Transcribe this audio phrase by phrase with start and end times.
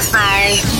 [0.00, 0.79] Rock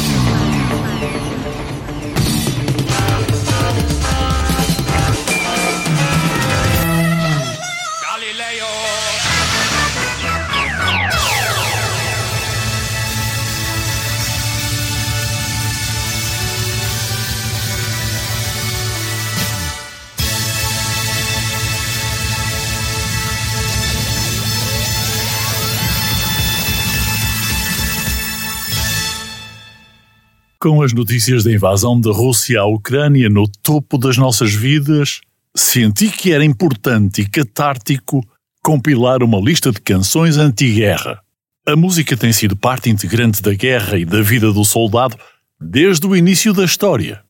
[30.62, 35.22] Com as notícias da invasão da Rússia à Ucrânia no topo das nossas vidas,
[35.56, 38.22] senti que era importante e catártico
[38.62, 41.19] compilar uma lista de canções anti-guerra.
[41.66, 45.16] A música tem sido parte integrante da guerra e da vida do soldado
[45.58, 47.22] desde o início da história.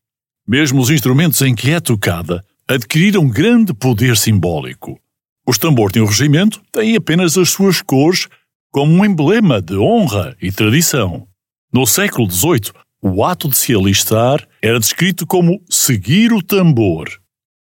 [0.45, 4.99] Mesmo os instrumentos em que é tocada adquiriram grande poder simbólico.
[5.47, 8.27] Os tambores de um regimento têm apenas as suas cores
[8.69, 11.25] como um emblema de honra e tradição.
[11.73, 17.09] No século XVIII, o ato de se alistar era descrito como seguir o tambor.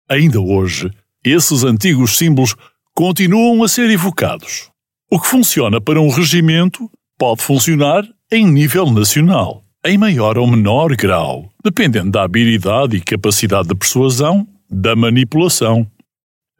[0.09, 0.91] Ainda hoje,
[1.25, 2.55] esses antigos símbolos
[2.95, 4.71] continuam a ser evocados.
[5.11, 10.95] O que funciona para um regimento pode funcionar em nível nacional, em maior ou menor
[10.95, 15.87] grau, dependendo da habilidade e capacidade de persuasão, da manipulação.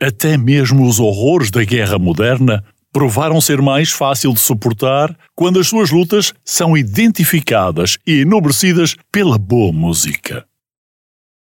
[0.01, 2.65] Até mesmo os horrores da guerra moderna
[2.97, 9.37] provaram ser mais fácil de suportar quando as suas lutas são identificadas e enobrecidas pela
[9.37, 10.47] boa música.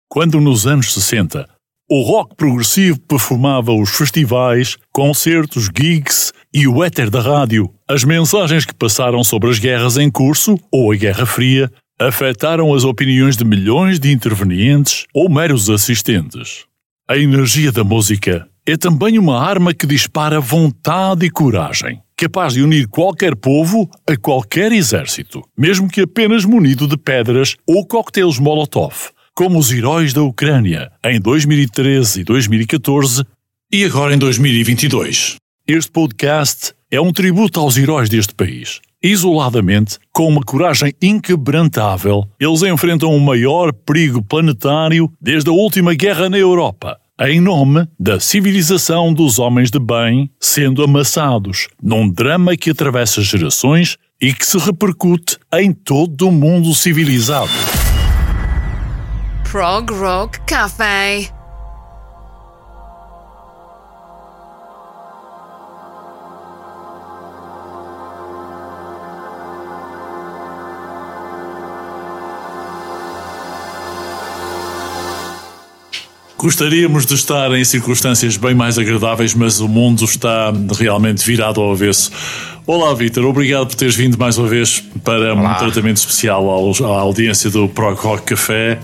[0.09, 1.47] Quando nos anos 60
[1.88, 8.66] o rock progressivo perfumava os festivais, concertos, gigs e o éter da rádio, as mensagens
[8.66, 13.46] que passaram sobre as guerras em curso ou a Guerra Fria afetaram as opiniões de
[13.46, 16.66] milhões de intervenientes ou meros assistentes.
[17.08, 22.62] A energia da música é também uma arma que dispara vontade e coragem, capaz de
[22.62, 29.09] unir qualquer povo a qualquer exército, mesmo que apenas munido de pedras ou coquetéis Molotov,
[29.35, 33.25] como os heróis da Ucrânia em 2013 e 2014
[33.72, 35.35] e agora em 2022.
[35.68, 38.79] Este podcast é um tributo aos heróis deste país.
[39.02, 46.29] Isoladamente, com uma coragem inquebrantável, eles enfrentam o maior perigo planetário desde a última guerra
[46.29, 46.97] na Europa
[47.29, 53.97] em nome da civilização dos homens de bem sendo amassados num drama que atravessa gerações
[54.22, 57.51] e que se repercute em todo o mundo civilizado.
[59.50, 61.43] Prog Rock Cafe.
[76.44, 81.72] Gostaríamos de estar em circunstâncias bem mais agradáveis, mas o mundo está realmente virado ao
[81.72, 82.12] avesso.
[82.68, 85.53] Olá, Vitor, obrigado por teres vindo mais uma vez para Olá.
[85.53, 86.46] um tratamento especial
[86.84, 88.78] à audiência do Prog Rock Café.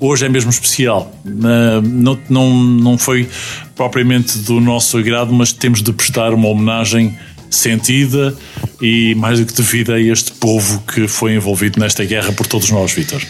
[0.00, 1.12] Hoje é mesmo especial.
[1.24, 3.28] Na- Não, não, não foi
[3.76, 7.16] propriamente do nosso agrado, mas temos de prestar uma homenagem
[7.48, 8.34] sentida
[8.82, 12.68] e mais do que devida a este povo que foi envolvido nesta guerra por todos
[12.72, 13.22] nós, Vitor.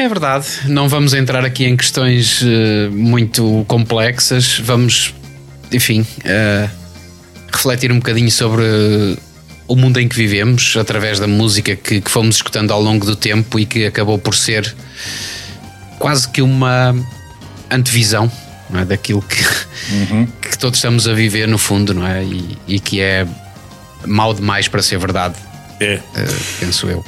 [0.00, 5.12] É verdade, não vamos entrar aqui em questões eh, muito complexas, vamos,
[5.70, 6.70] enfim, eh,
[7.52, 8.62] refletir um bocadinho sobre
[9.68, 13.14] o mundo em que vivemos através da música que, que fomos escutando ao longo do
[13.14, 14.74] tempo e que acabou por ser
[15.98, 16.96] quase que uma
[17.70, 18.32] antevisão
[18.70, 18.86] não é?
[18.86, 19.44] daquilo que,
[20.48, 22.24] que todos estamos a viver no fundo, não é?
[22.24, 23.26] E, e que é
[24.06, 25.34] mau demais para ser verdade,
[25.78, 26.00] É.
[26.14, 26.26] eh,
[26.58, 27.04] penso eu.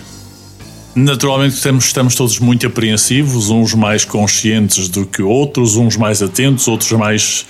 [0.94, 6.68] Naturalmente estamos, estamos todos muito apreensivos, uns mais conscientes do que outros, uns mais atentos,
[6.68, 7.46] outros mais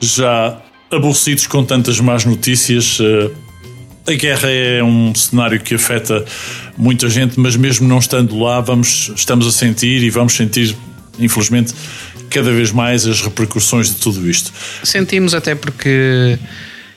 [0.00, 0.58] já
[0.90, 2.98] aborrecidos com tantas más notícias.
[3.00, 3.30] Eh,
[4.06, 6.24] A guerra é um cenário que afeta
[6.78, 10.74] muita gente, mas mesmo não estando lá, vamos, estamos a sentir e vamos sentir,
[11.18, 11.74] infelizmente,
[12.30, 14.50] cada vez mais as repercussões de tudo isto.
[14.82, 16.38] Sentimos até porque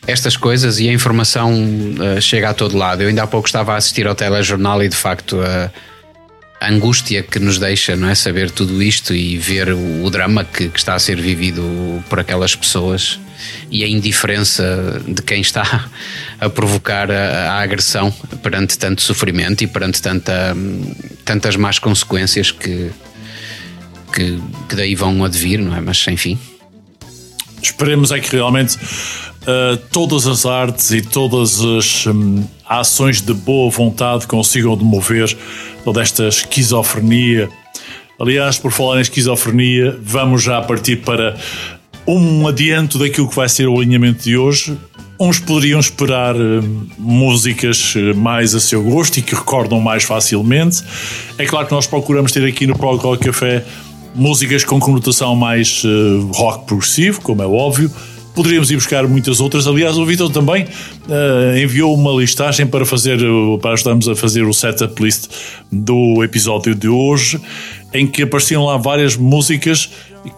[0.07, 1.53] estas coisas e a informação
[1.99, 3.01] eh, chega a todo lado.
[3.01, 5.71] Eu ainda há pouco estava a assistir ao telejornal e de facto a,
[6.61, 8.13] angústia que nos deixa, não é?
[8.13, 11.63] Saber tudo isto e ver o, o drama que, que, está a ser vivido
[12.07, 13.19] por aquelas pessoas
[13.71, 15.89] e a indiferença de quem está
[16.39, 18.11] a provocar a, a agressão
[18.43, 20.55] perante tanto sofrimento e perante tanta,
[21.25, 22.91] tantas más consequências que,
[24.13, 24.39] que,
[24.69, 25.81] que daí vão advir, não é?
[25.81, 26.39] Mas enfim.
[27.61, 28.77] Esperemos é que realmente
[29.41, 35.35] uh, todas as artes e todas as um, ações de boa vontade consigam demover
[35.83, 37.49] toda esta esquizofrenia.
[38.19, 41.35] Aliás, por falar em esquizofrenia, vamos já partir para
[42.07, 44.77] um adianto daquilo que vai ser o alinhamento de hoje.
[45.19, 46.63] Uns poderiam esperar uh,
[46.97, 50.83] músicas uh, mais a seu gosto e que recordam mais facilmente.
[51.37, 53.63] É claro que nós procuramos ter aqui no Prog Rock Café
[54.13, 57.91] músicas com conotação mais uh, rock progressivo, como é óbvio.
[58.33, 59.67] Poderíamos ir buscar muitas outras.
[59.67, 63.19] Aliás, o Vitor também uh, enviou uma listagem para fazer,
[63.61, 65.29] para ajudar-nos a fazer o setup list
[65.71, 67.39] do episódio de hoje,
[67.93, 69.89] em que apareciam lá várias músicas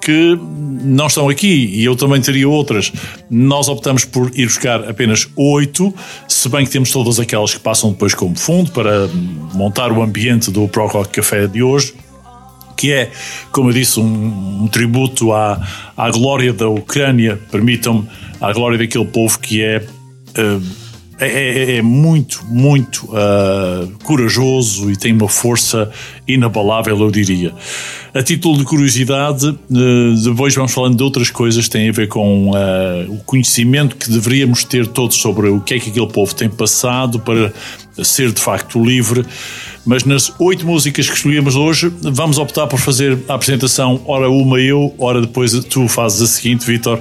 [0.02, 0.38] que
[0.84, 2.92] não estão aqui e eu também teria outras.
[3.30, 5.94] Nós optamos por ir buscar apenas oito,
[6.28, 9.08] se bem que temos todas aquelas que passam depois como fundo para
[9.54, 11.94] montar o ambiente do Pro Rock Café de hoje
[12.76, 13.12] que é,
[13.52, 15.62] como eu disse, um, um tributo à,
[15.96, 18.08] à glória da Ucrânia, permitam-me,
[18.40, 19.86] à glória daquele povo que é.
[20.38, 20.84] Uh,
[21.20, 25.90] é, é, muito, muito uh, corajoso e tem uma força
[26.28, 27.54] inabalável, eu diria.
[28.14, 32.08] A título de curiosidade, uh, depois vamos falando de outras coisas que têm a ver
[32.08, 32.54] com uh,
[33.10, 37.20] o conhecimento que deveríamos ter todos sobre o que é que aquele povo tem passado
[37.20, 37.54] para
[38.04, 39.24] ser de facto livre.
[39.86, 44.60] Mas nas oito músicas que escolhemos hoje, vamos optar por fazer a apresentação, ora uma
[44.60, 47.00] eu, ora depois tu fazes a seguinte, Vitor.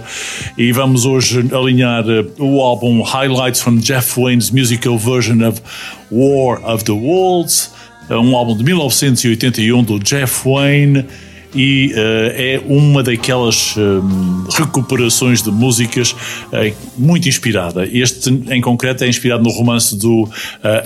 [0.58, 5.62] E vamos hoje alinhar eh, o álbum Highlights from Jeff Wayne's musical version of
[6.10, 7.70] War of the Worlds,
[8.10, 11.06] é um álbum de 1981 do Jeff Wayne
[11.54, 11.96] e uh,
[12.34, 17.86] é uma daquelas um, recuperações de músicas uh, muito inspirada.
[17.86, 20.30] Este, em concreto, é inspirado no romance do uh,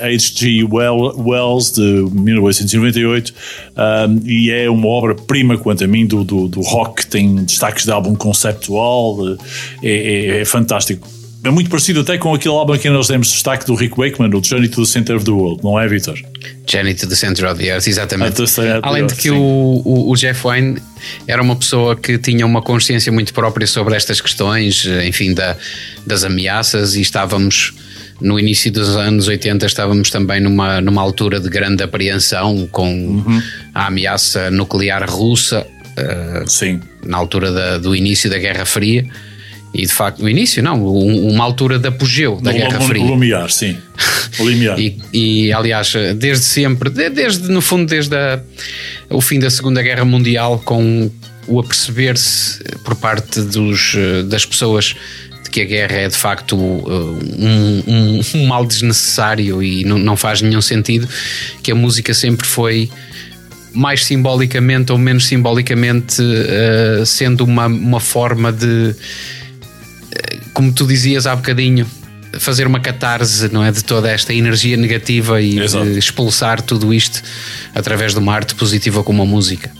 [0.02, 0.64] H.G.
[0.64, 1.82] Wells de
[2.12, 3.34] 1898
[3.76, 7.06] um, e é uma obra-prima, quanto a mim, do, do, do, rock.
[7.06, 9.18] Tem destaques de álbum conceptual,
[9.82, 11.06] é, é, é fantástico.
[11.46, 14.42] É muito parecido até com aquele álbum que nós demos destaque do Rick Wakeman, o
[14.42, 16.18] Journey to the Center of the World, não é, Vitor?
[16.68, 18.42] Journey to the Center of the Earth, exatamente.
[18.82, 20.78] Além de que o, o, o, Jeff Wayne
[21.28, 25.56] era uma pessoa que tinha uma consciência muito própria sobre estas questões, enfim, da,
[26.04, 27.72] das ameaças, e estávamos
[28.20, 33.42] no início dos anos 80 estávamos também numa, numa altura de grande apreensão com uhum.
[33.74, 35.64] a ameaça nuclear russa.
[35.96, 36.80] Uh, Sim.
[37.04, 39.06] Na altura da, do início da Guerra Fria.
[39.76, 43.04] E de facto, no início, não, uma altura de apogeu da Guerra Fria.
[43.04, 43.76] O limiar, sim.
[44.38, 44.78] O limiar.
[44.78, 48.40] e, e, aliás, desde sempre, desde, no fundo, desde a,
[49.10, 51.10] o fim da Segunda Guerra Mundial, com
[51.46, 53.96] o aperceber-se por parte dos,
[54.26, 54.94] das pessoas
[55.44, 56.82] de que a guerra é de facto um,
[57.86, 61.08] um, um mal desnecessário e não, não faz nenhum sentido,
[61.62, 62.90] que a música sempre foi
[63.72, 68.94] mais simbolicamente ou menos simbolicamente, uh, sendo uma, uma forma de
[70.52, 71.86] como tu dizias há bocadinho,
[72.38, 75.58] fazer uma catarse não é, de toda esta energia negativa e
[75.96, 77.22] expulsar tudo isto
[77.74, 79.70] através de uma arte positiva como a música.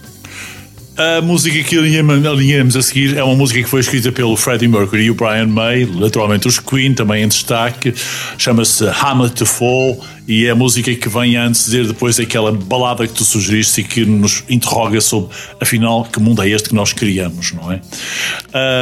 [0.98, 5.04] A música que alinhamos a seguir é uma música que foi escrita pelo Freddie Mercury
[5.04, 7.92] e o Brian May, naturalmente os Queen também em destaque,
[8.38, 13.06] chama-se Hammer to Fall e é a música que vem a anteceder depois daquela balada
[13.06, 16.94] que tu sugeriste e que nos interroga sobre afinal que mundo é este que nós
[16.94, 17.80] criamos, não é?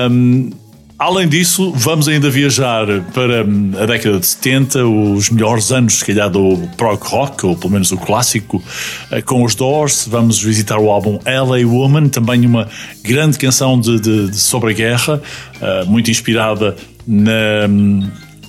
[0.09, 0.50] Um,
[0.97, 3.41] Além disso, vamos ainda viajar para
[3.83, 7.91] a década de 70, os melhores anos, se calhar, do prog rock, ou pelo menos
[7.91, 8.63] o clássico,
[9.11, 10.07] eh, com os Doors.
[10.09, 12.69] Vamos visitar o álbum LA Woman, também uma
[13.03, 15.21] grande canção de, de, de sobre a guerra,
[15.61, 17.69] uh, muito inspirada na,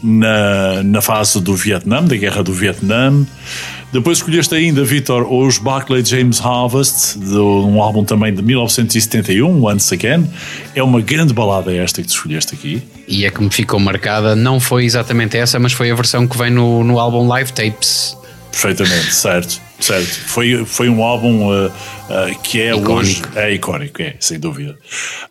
[0.04, 3.25] na, na fase do Vietnã, da guerra do Vietnã.
[3.92, 9.94] Depois escolheste ainda, Vitor, os Barclay James Harvest, de um álbum também de 1971, Once
[9.94, 10.27] Again.
[10.75, 12.84] É uma grande balada esta que tu escolheste aqui.
[13.08, 16.38] E a que me ficou marcada não foi exatamente essa, mas foi a versão que
[16.38, 18.18] vem no, no álbum Live Tapes.
[18.51, 20.20] Perfeitamente, certo, certo.
[20.27, 22.94] Foi, foi um álbum uh, uh, que é icónico.
[22.94, 23.22] hoje.
[23.36, 24.77] É icónico, é, sem dúvida.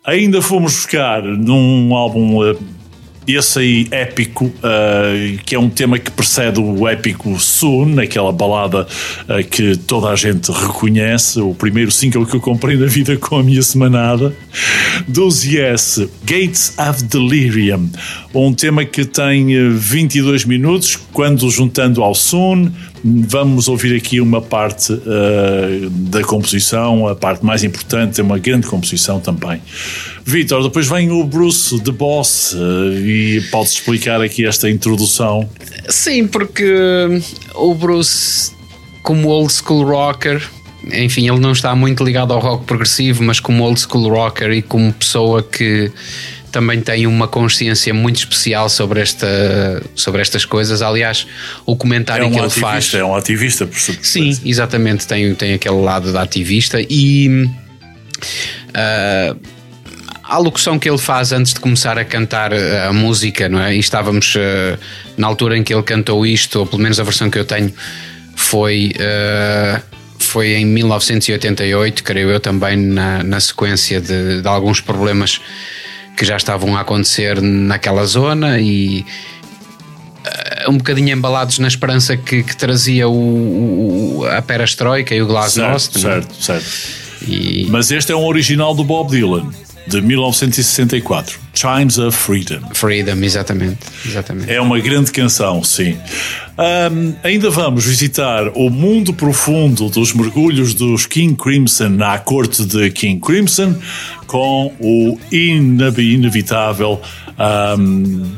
[0.03, 2.37] Ainda fomos buscar num álbum.
[2.37, 2.57] Uh,
[3.27, 8.87] esse aí épico, uh, que é um tema que precede o épico Soon, aquela balada
[9.27, 13.37] uh, que toda a gente reconhece, o primeiro single que eu comprei na vida com
[13.37, 14.35] a minha semanada,
[15.11, 17.89] 12S, Gates of Delirium,
[18.33, 22.71] um tema que tem 22 eh, minutos, quando juntando ao Soon,
[23.07, 28.65] Vamos ouvir aqui uma parte uh, da composição, a parte mais importante, é uma grande
[28.65, 29.61] composição também.
[30.25, 35.47] Vitor, depois vem o Bruce, The Boss, uh, e podes explicar aqui esta introdução?
[35.87, 37.21] Sim, porque
[37.53, 38.51] o Bruce,
[39.03, 40.41] como old school rocker,
[40.91, 44.63] enfim, ele não está muito ligado ao rock progressivo, mas como old school rocker e
[44.63, 45.91] como pessoa que
[46.55, 49.27] também tem uma consciência muito especial sobre, esta,
[49.93, 50.81] sobre estas coisas.
[50.81, 51.27] Aliás,
[51.65, 52.93] o comentário é um que ele faz.
[52.93, 55.05] É um ativista, por Sim, exatamente.
[55.05, 57.49] Tem, tem aquele lado da ativista e.
[58.69, 59.37] Uh,
[60.23, 63.75] a locução que ele faz antes de começar a cantar a música, não é?
[63.75, 64.79] E estávamos uh,
[65.17, 67.73] na altura em que ele cantou isto, ou pelo menos a versão que eu tenho,
[68.33, 68.93] foi.
[68.95, 75.39] Uh, foi em 1988, creio eu, também na, na sequência de, de alguns problemas
[76.15, 79.05] que já estavam a acontecer naquela zona e
[80.65, 85.27] uh, um bocadinho embalados na esperança que, que trazia o, o, a perestroika e o
[85.27, 85.99] glasnost.
[85.99, 86.33] Certo, é?
[86.41, 86.43] certo.
[86.43, 87.05] certo.
[87.27, 87.67] E...
[87.69, 89.51] Mas este é um original do Bob Dylan
[89.87, 92.61] de 1964, Chimes of Freedom.
[92.73, 94.51] Freedom, exatamente, exatamente.
[94.51, 95.97] É uma grande canção, sim.
[96.57, 102.89] Um, ainda vamos visitar o mundo profundo dos mergulhos dos King Crimson na corte de
[102.91, 103.75] King Crimson
[104.25, 107.01] com o inevitável
[107.77, 108.31] um,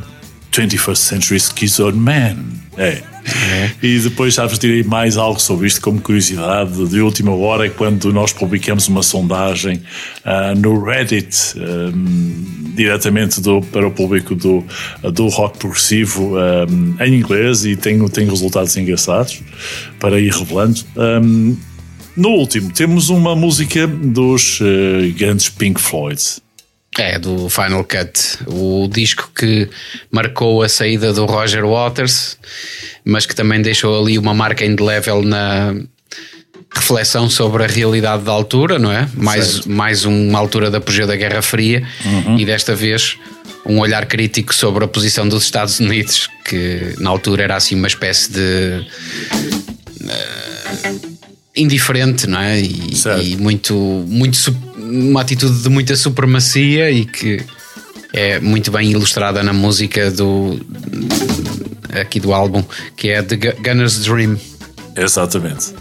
[0.52, 2.67] 21st Century Schizoid Man.
[2.78, 3.02] É.
[3.28, 3.72] É.
[3.84, 8.14] E depois já vos direi mais algo sobre isto como curiosidade de última hora, quando
[8.14, 9.82] nós publicamos uma sondagem
[10.24, 14.64] uh, no Reddit um, diretamente do, para o público do,
[15.12, 19.42] do rock progressivo um, em inglês e tem, tem resultados engraçados
[20.00, 20.80] para ir revelando.
[20.96, 21.58] Um,
[22.16, 26.22] no último, temos uma música dos uh, grandes Pink Floyd.
[26.98, 29.70] É, do Final Cut, o disco que
[30.12, 32.38] marcou a saída do Roger Waters,
[33.06, 35.76] mas que também deixou ali uma marca indelével na
[36.74, 39.08] reflexão sobre a realidade da altura, não é?
[39.16, 42.38] Mais, mais uma altura da apogeu da Guerra Fria uhum.
[42.38, 43.18] e desta vez
[43.66, 47.88] um olhar crítico sobre a posição dos Estados Unidos, que na altura era assim uma
[47.88, 48.86] espécie de.
[50.02, 51.18] Uh,
[51.56, 52.60] indiferente, não é?
[52.62, 53.74] E, e, muito,
[54.08, 54.38] muito
[54.90, 57.44] uma atitude de muita supremacia e que
[58.14, 60.60] é muito bem ilustrada na música do
[62.00, 62.64] aqui do álbum,
[62.96, 64.38] que é The Gunner's Dream.
[64.96, 65.74] Exatamente.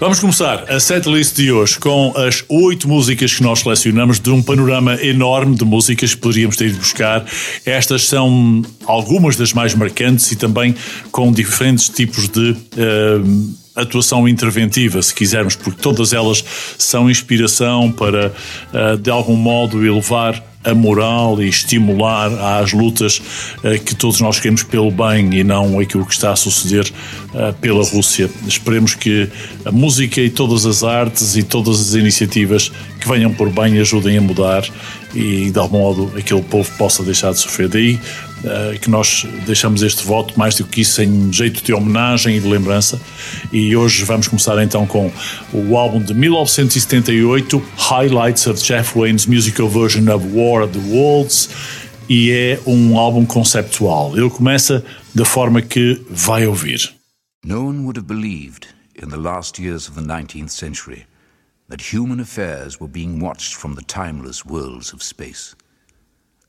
[0.00, 4.42] Vamos começar a setlist de hoje com as oito músicas que nós selecionamos de um
[4.42, 7.26] panorama enorme de músicas que poderíamos ter ido buscar.
[7.66, 10.74] Estas são algumas das mais marcantes e também
[11.12, 16.44] com diferentes tipos de uh, atuação interventiva, se quisermos, porque todas elas
[16.78, 18.32] são inspiração para,
[18.72, 23.22] uh, de algum modo, elevar a moral e estimular às lutas
[23.64, 26.86] eh, que todos nós queremos pelo bem e não aquilo que está a suceder
[27.34, 28.28] eh, pela Rússia.
[28.46, 29.26] Esperemos que
[29.64, 32.70] a música e todas as artes e todas as iniciativas
[33.00, 34.62] que venham por bem ajudem a mudar
[35.14, 37.68] e de algum modo aquele povo possa deixar de sofrer.
[37.68, 37.98] Daí
[38.80, 42.48] que nós deixamos este voto mais do que isso em jeito de homenagem e de
[42.48, 43.00] lembrança.
[43.52, 45.12] E hoje vamos começar então com
[45.52, 51.50] o álbum de 1978, Highlights of Jeff Wayne's musical version of War of the Worlds.
[52.08, 54.16] E é um álbum conceptual.
[54.16, 56.92] Ele começa da forma que vai ouvir.
[57.44, 58.66] No one would have believed
[59.00, 61.06] in the last years of the 19th century
[61.68, 65.54] that human affairs were being watched from the timeless worlds of space.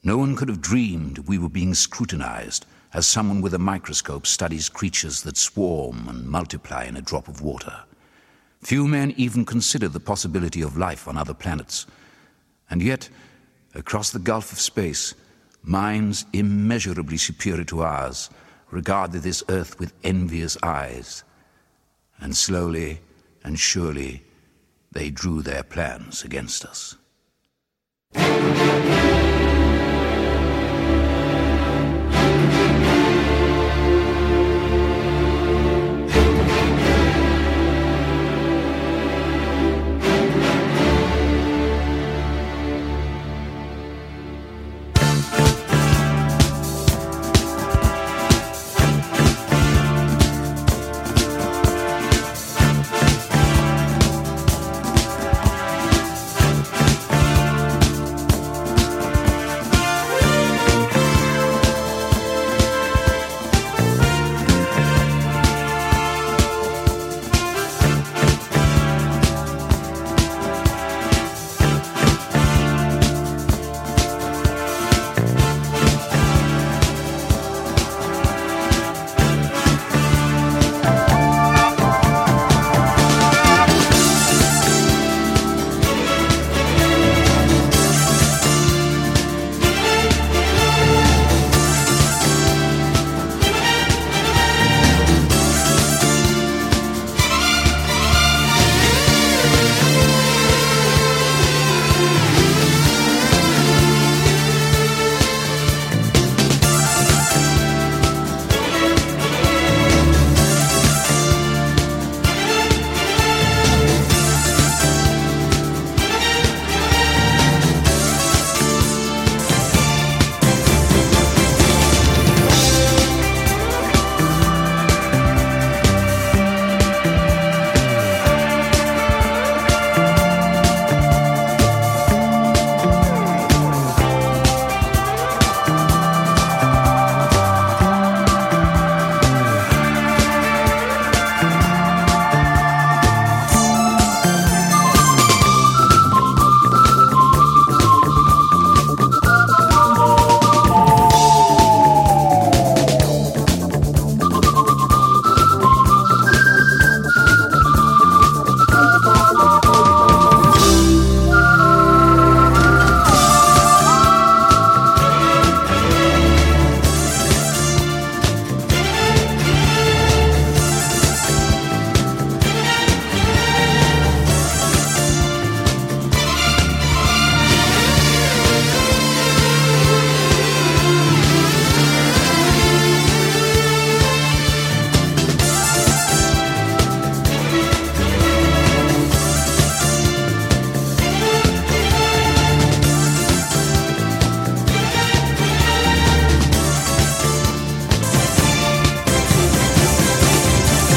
[0.03, 4.67] No one could have dreamed we were being scrutinized as someone with a microscope studies
[4.67, 7.83] creatures that swarm and multiply in a drop of water.
[8.61, 11.85] Few men even consider the possibility of life on other planets.
[12.69, 13.09] And yet,
[13.75, 15.13] across the gulf of space,
[15.63, 18.29] minds immeasurably superior to ours
[18.71, 21.23] regarded this earth with envious eyes.
[22.19, 23.01] And slowly
[23.43, 24.23] and surely,
[24.91, 26.97] they drew their plans against us.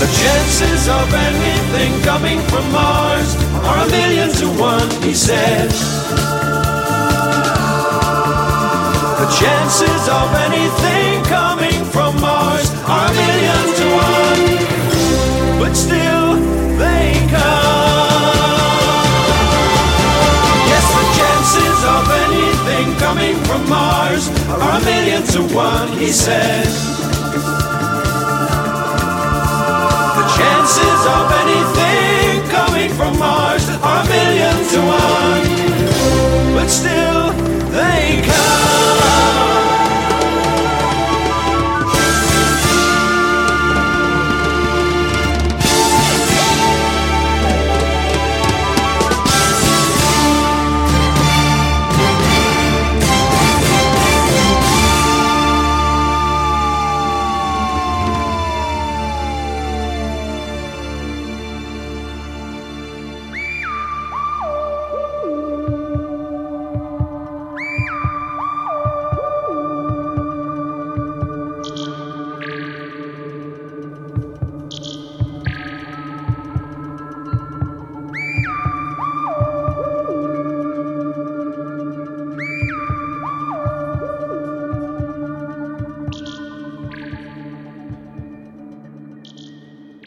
[0.05, 5.71] The chances of anything coming from Mars are a million to one, he said.
[9.17, 14.43] The chances of anything coming from Mars are a million to one,
[15.59, 16.37] but still
[16.77, 18.29] they come.
[20.69, 27.04] Yes, the chances of anything coming from Mars are a million to one, he said.
[31.07, 36.94] Of anything coming from Mars are a million to one, but still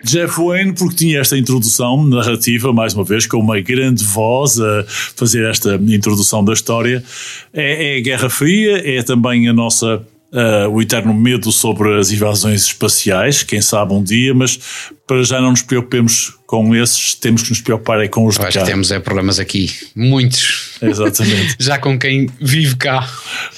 [0.08, 4.86] Jeff Wayne, porque tinha esta introdução narrativa, mais uma vez, com uma grande voz a
[4.88, 7.04] fazer esta introdução da história.
[7.54, 10.02] É, é a Guerra Fria, é também a nossa.
[10.30, 14.60] Uh, o eterno medo sobre as invasões espaciais, quem sabe um dia, mas
[15.08, 18.42] para já não nos preocupemos com esses, temos que nos preocupar é com os Eu
[18.42, 18.66] de acho cá.
[18.66, 20.78] que temos é problemas aqui, muitos.
[20.82, 21.56] Exatamente.
[21.60, 23.10] Já com quem vive cá.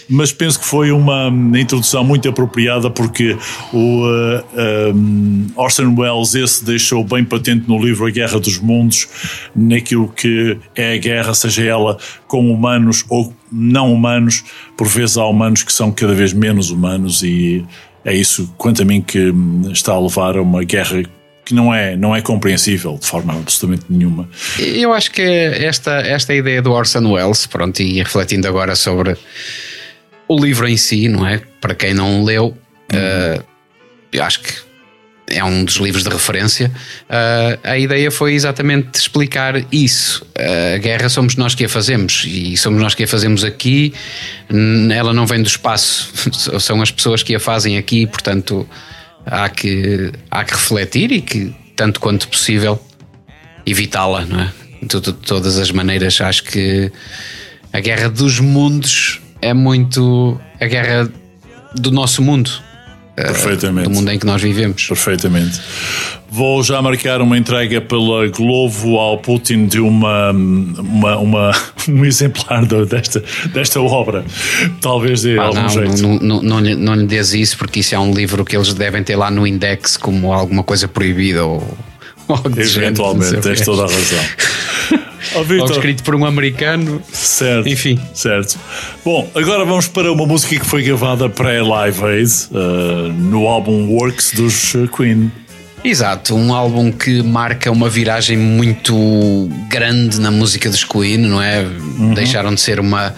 [0.07, 3.37] mas penso que foi uma introdução muito apropriada porque
[3.73, 9.07] o uh, um, Orson Welles esse deixou bem patente no livro A Guerra dos Mundos
[9.55, 14.43] naquilo que é a guerra, seja ela com humanos ou não humanos,
[14.77, 17.65] por vezes há humanos que são cada vez menos humanos e
[18.05, 21.03] é isso, quanto a mim, que hum, está a levar a uma guerra
[21.43, 24.29] que não é, não é compreensível de forma absolutamente nenhuma.
[24.59, 29.17] Eu acho que esta, esta ideia do Orson Welles, pronto, e refletindo agora sobre
[30.27, 31.41] o livro em si, não é?
[31.59, 32.55] Para quem não leu,
[32.93, 33.43] uh,
[34.11, 34.68] eu acho que
[35.29, 36.71] é um dos livros de referência.
[37.09, 40.25] Uh, a ideia foi exatamente explicar isso.
[40.37, 43.93] Uh, a guerra somos nós que a fazemos e somos nós que a fazemos aqui.
[44.93, 46.11] Ela não vem do espaço,
[46.59, 48.67] são as pessoas que a fazem aqui, portanto
[49.25, 52.81] há que, há que refletir e que, tanto quanto possível,
[53.65, 54.85] evitá-la, é?
[54.85, 56.91] De, de todas as maneiras, acho que
[57.71, 61.11] a guerra dos mundos é muito a guerra
[61.75, 62.49] do nosso mundo,
[63.23, 63.87] Perfeitamente.
[63.89, 64.87] do mundo em que nós vivemos.
[64.87, 65.59] Perfeitamente.
[66.31, 71.51] Vou já marcar uma entrega pela Globo ao Putin de uma, uma, uma-
[71.89, 74.23] um exemplar desta, desta obra.
[74.79, 76.01] Talvez dê Ah, algum não, jeito.
[76.03, 78.71] não, não, não, lhe, não lhe dês isso porque isso é um livro que eles
[78.73, 81.77] devem ter lá no index como alguma coisa proibida ou,
[82.27, 84.19] ou Eventualmente, tens toda a razão.
[85.45, 87.01] Victor, escrito por um americano.
[87.11, 87.99] certo, Enfim.
[88.13, 88.57] certo.
[89.03, 94.33] Bom, agora vamos para uma música que foi gravada pré-Live Aid uh, no álbum Works
[94.33, 95.31] dos uh, Queen.
[95.83, 101.65] Exato, um álbum que marca uma viragem muito grande na música dos Queen, não é?
[102.13, 103.15] Deixaram de ser uma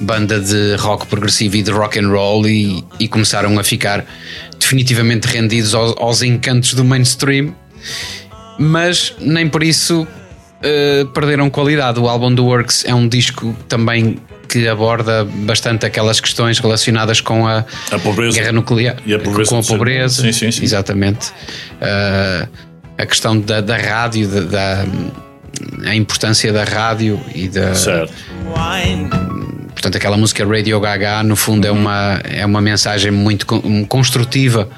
[0.00, 4.04] banda de rock progressivo e de rock and roll e, e começaram a ficar
[4.58, 7.54] definitivamente rendidos aos, aos encantos do mainstream,
[8.58, 10.06] mas nem por isso
[10.62, 11.98] eh, perderam qualidade.
[12.00, 14.18] O álbum do Works é um disco também
[14.48, 17.98] que aborda bastante aquelas questões relacionadas com a, A
[18.40, 20.64] guerra nuclear, E a pobreza com a pobreza, Sim, sim, sim.
[20.64, 21.28] exatamente.
[21.80, 22.48] Uh,
[22.98, 24.84] a questão da, da rádio, da, da-
[25.88, 28.12] a importância da rádio e da, Certo.
[29.72, 34.68] portanto, aquela música Radio Gaga, no fundo, é, uma, é uma mensagem muito con- construtiva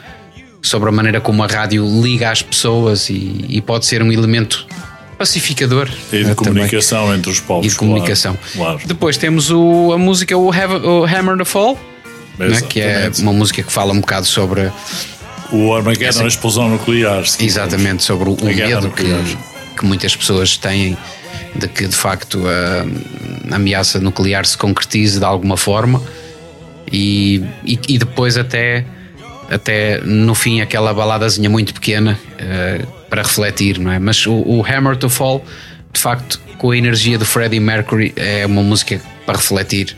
[0.60, 4.66] sobre a maneira como a rádio liga às pessoas e, e pode ser um elemento
[5.22, 6.34] pacificador E de eh, também.
[6.34, 7.66] comunicação entre os povos.
[7.66, 8.36] E de comunicação.
[8.52, 8.74] Claro.
[8.76, 8.80] claro.
[8.86, 11.78] Depois temos o, a música o, Have- o Hammer the Fall,
[12.38, 14.70] né, que é uma música que fala um bocado sobre
[15.52, 17.22] O Armageddon, Essa- a explosão nuclear.
[17.38, 19.04] Exatamente, sobre o, o medo que,
[19.78, 20.96] que muitas pessoas têm
[21.54, 26.02] de que de facto a, a ameaça nuclear se concretize de alguma forma
[26.90, 28.84] e, e, e depois até,
[29.52, 33.98] até no fim aquela baladazinha muito pequena eh, para refletir, não é?
[33.98, 35.44] Mas o, o Hammer to Fall,
[35.92, 39.96] de facto, com a energia do Freddie Mercury, é uma música para refletir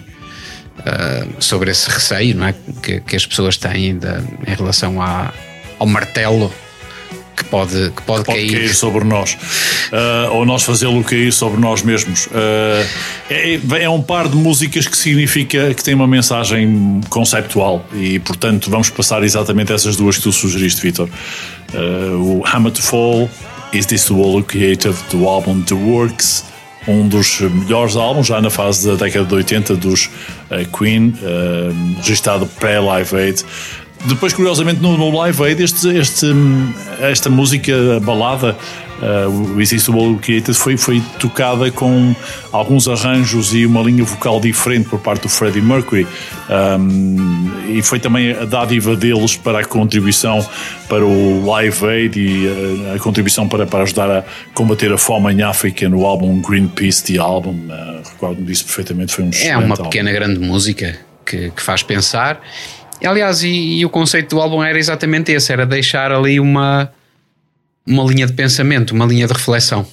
[0.81, 2.55] uh, sobre esse receio não é?
[2.83, 5.33] que, que as pessoas têm da- em relação à-
[5.79, 6.53] ao martelo
[7.55, 8.51] que pode, que pode, pode cair.
[8.51, 12.27] cair sobre nós uh, ou nós fazê-lo cair sobre nós mesmos.
[12.27, 12.31] Uh,
[13.31, 18.71] é, é, um par de músicas que significa que tem uma mensagem conceptual e, portanto,
[18.71, 21.09] vamos passar exatamente essas duas que tu sugeriste, Vitor.
[21.73, 23.31] Uh, o Hammer to Fall,
[23.73, 26.45] Is This the World Created, do álbum The Works.
[26.87, 30.11] Um dos melhores álbuns, já na fase da década de 80 dos
[30.79, 31.15] Queen,
[31.97, 33.43] registado pré-Live Aid.
[34.07, 36.27] Depois, curiosamente, no, no Live Aid, este, este,
[37.01, 38.55] esta música balada,
[39.01, 42.15] uh, o Existe World Created, foi, foi tocada com
[42.53, 46.07] alguns arranjos e uma linha vocal diferente por parte do Freddie Mercury.
[46.51, 50.47] Um, e foi também a dádiva deles para a contribuição
[50.87, 54.99] para o Live Aid e a, uh, a contribuição para, para ajudar a combater a
[54.99, 57.55] fome em África no álbum Greenpeace, The Album.
[57.69, 60.21] Uh, Recordo-me disso perfeitamente, foi um É uma pequena álbum.
[60.21, 62.39] grande música que, que faz pensar
[63.05, 66.93] Aliás, e, e, o conceito do álbum era exatamente esse: era deixar ali uma,
[67.87, 69.87] uma linha de pensamento, uma linha de reflexão.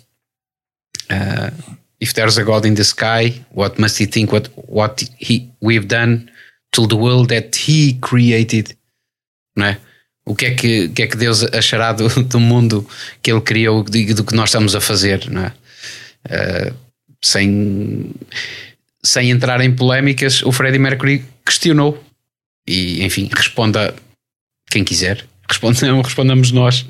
[1.10, 5.50] Uh, if there's a God in the sky, what must he think what, what he,
[5.62, 6.28] we've done
[6.71, 8.76] to the world that he created?
[9.56, 9.78] Não é?
[10.26, 12.88] O que é que, que, é que Deus achará do, do mundo
[13.21, 15.30] que ele criou e do que nós estamos a fazer?
[15.30, 15.54] Não é?
[16.28, 16.76] Uh,
[17.21, 18.12] sem,
[19.04, 22.02] sem entrar em polémicas, o Freddie Mercury questionou
[22.67, 23.95] e, enfim, responda
[24.69, 25.26] quem quiser.
[25.47, 26.86] Respondam, respondamos nós.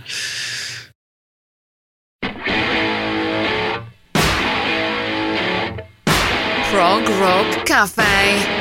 [6.72, 8.61] Prog Rock Café.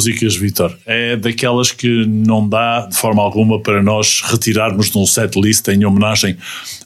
[0.00, 0.74] músicas, Vitor.
[0.86, 5.68] É daquelas que não dá de forma alguma para nós retirarmos de um set list
[5.68, 6.38] em homenagem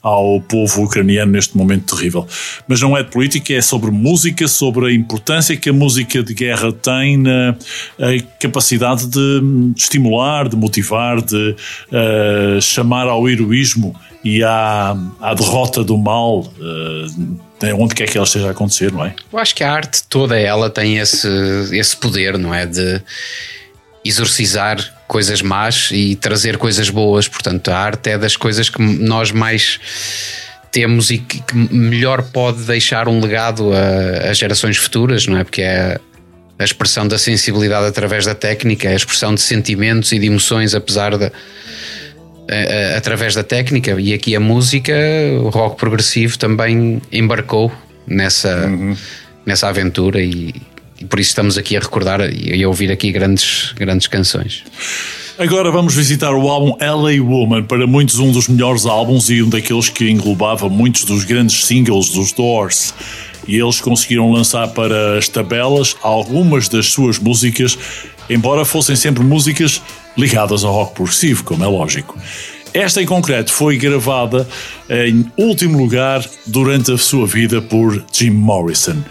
[0.03, 2.27] ao povo ucraniano neste momento terrível.
[2.67, 6.35] Mas não é de política, é sobre música, sobre a importância que a música de
[6.35, 7.57] guerra tem na
[8.41, 9.43] capacidade de
[9.77, 11.55] estimular, de motivar, de
[11.93, 16.51] eh, chamar ao heroísmo e à, à derrota do mal,
[17.63, 19.15] eh, onde quer que ela esteja a acontecer, não é?
[19.33, 21.29] Eu acho que a arte toda ela tem esse,
[21.73, 22.67] esse poder, não é?
[22.67, 23.01] De
[24.05, 27.27] exorcizar coisas más e trazer coisas boas.
[27.29, 29.81] Portanto, a arte é das coisas que nós mais
[30.71, 35.45] temos e que, que melhor pode deixar um legado a, a gerações futuras, não é?
[35.45, 35.99] Porque é
[36.59, 40.75] a expressão da sensibilidade através da técnica, é a expressão de sentimentos e de emoções,
[40.75, 41.27] apesar da.
[41.27, 41.31] a-
[42.95, 44.93] a- através da técnica e aqui a música,
[45.41, 47.73] o rock progressivo também embarcou
[48.07, 48.69] nessa,
[49.47, 50.55] nessa aventura e
[51.09, 54.65] por isso estamos aqui a recordar e a ouvir aqui grandes, grandes canções.
[55.37, 59.49] Agora vamos visitar o álbum LA Woman, para muitos um dos melhores álbuns e um
[59.49, 62.95] daqueles que englobava muitos dos grandes singles dos Doors.
[63.47, 67.77] E eles conseguiram lançar para as tabelas algumas das suas músicas,
[68.31, 69.83] embora fossem sempre músicas
[70.17, 72.17] ligadas ao rock progressivo, como é lógico.
[72.73, 74.49] Esta em concreto foi gravada
[74.89, 79.03] em último lugar durante a sua vida por Jim Morrison.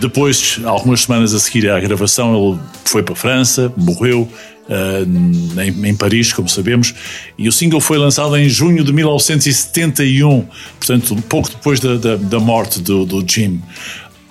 [0.00, 4.28] Depois, algumas semanas a seguir à gravação, ele foi para a França, morreu
[4.68, 6.94] uh, em, em, Paris, como sabemos,
[7.36, 10.46] e o single foi lançado em junho de 1971,
[10.78, 13.60] portanto, pouco depois da, da, da morte do, do, Jim.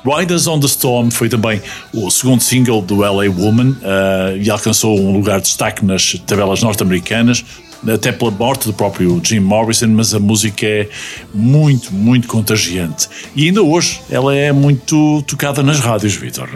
[0.05, 1.61] Riders on the Storm foi também
[1.93, 6.63] o segundo single do LA Woman uh, e alcançou um lugar de destaque nas tabelas
[6.63, 7.43] norte-americanas,
[7.87, 10.89] até pela morte do próprio Jim Morrison, mas a música é
[11.33, 13.07] muito, muito contagiante.
[13.35, 16.49] E ainda hoje ela é muito tocada nas rádios, Vitor.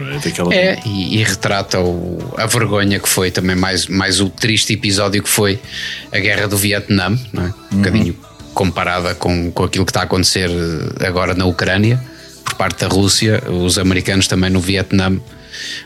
[0.50, 4.72] É, é e, e, retrata o, a vergonha que foi também, mais, mais o triste
[4.72, 5.58] episódio que foi
[6.10, 7.38] a guerra do Vietnã, é?
[7.38, 7.52] um uhum.
[7.70, 8.16] bocadinho
[8.54, 10.50] comparada com, com aquilo que está a acontecer
[11.06, 12.02] agora na Ucrânia,
[12.44, 13.42] por parte da Rússia.
[13.48, 15.18] Os americanos também no Vietnã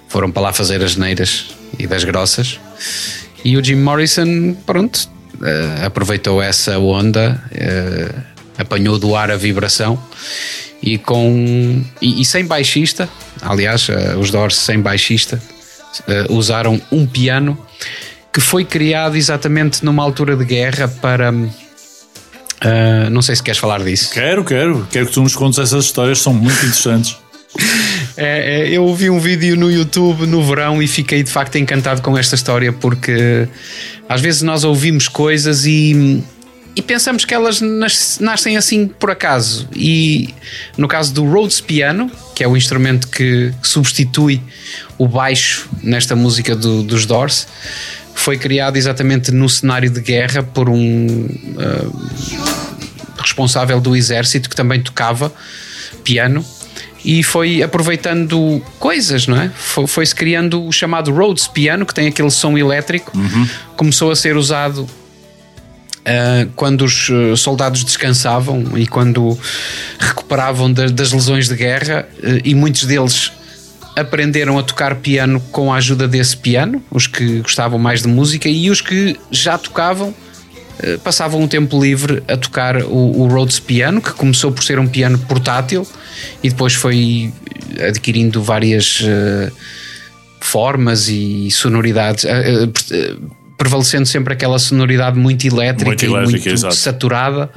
[0.08, 1.46] foram para lá fazer as neiras
[1.78, 2.58] e das grossas.
[3.44, 5.08] E o Jim Morrison, pronto,
[5.40, 8.20] Uh, aproveitou essa onda, uh,
[8.56, 10.02] apanhou do ar a vibração
[10.82, 13.08] e com e, e sem baixista,
[13.42, 15.40] aliás, uh, os Doors sem baixista
[16.28, 17.58] usaram um piano
[18.30, 21.32] que foi criado exatamente numa altura de guerra para
[23.10, 24.10] não sei se queres falar disso.
[24.12, 27.16] Quero, quero, quero que tu nos contes essas histórias, são muito interessantes.
[28.18, 32.00] É, é, eu vi um vídeo no YouTube no verão e fiquei de facto encantado
[32.00, 33.46] com esta história porque
[34.08, 36.24] às vezes nós ouvimos coisas e,
[36.74, 39.68] e pensamos que elas nas, nascem assim por acaso.
[39.74, 40.34] E
[40.78, 44.40] no caso do Rhodes Piano, que é o instrumento que substitui
[44.96, 47.46] o baixo nesta música do, dos Doors,
[48.14, 50.76] foi criado exatamente no cenário de guerra por um.
[50.76, 52.06] Uh,
[53.18, 55.32] responsável do exército que também tocava
[56.04, 56.44] piano
[57.06, 59.50] e foi aproveitando coisas, não é?
[59.56, 63.12] Foi- Foi-se criando o chamado Rhodes piano, que tem aquele som elétrico,
[63.76, 64.86] começou a ser usado
[66.08, 69.36] Uh, quando os uh, soldados descansavam e quando
[69.98, 73.32] recuperavam da- das lesões de guerra, uh, e muitos deles
[73.96, 78.48] aprenderam a tocar piano com a ajuda desse piano, os que gostavam mais de música,
[78.48, 80.14] e os que já tocavam
[81.02, 84.86] passavam um tempo livre a tocar o, o Rhodes Piano, que começou por ser um
[84.86, 85.86] piano portátil
[86.42, 87.32] e depois foi
[87.86, 89.52] adquirindo várias uh,
[90.40, 92.28] formas e sonoridades, uh,
[92.64, 93.18] uh, pre-
[93.58, 96.74] prevalecendo sempre aquela sonoridade muito elétrica, Muito e elétrica, muito exato.
[96.74, 97.50] saturada.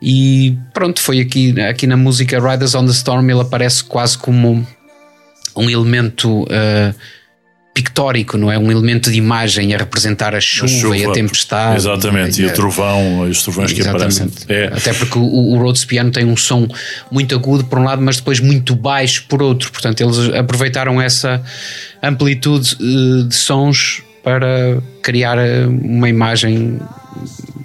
[0.00, 4.66] E pronto, foi aqui, aqui na música Riders on the Storm ele aparece quase como
[5.54, 6.94] um elemento uh,
[7.74, 8.58] pictórico, não é?
[8.58, 11.76] Um elemento de imagem a representar a chuva, e a tempestade.
[11.76, 14.30] Exatamente, e, a- o trovão, os trovões que aparecem.
[14.48, 16.68] É, Até porque o, o Rhodes Piano tem um som
[17.10, 19.70] muito agudo por um lado, mas depois muito baixo por outro.
[19.72, 21.42] Portanto, eles aproveitaram essa
[22.02, 26.78] amplitude eh, de sons para criar eh, uma imagem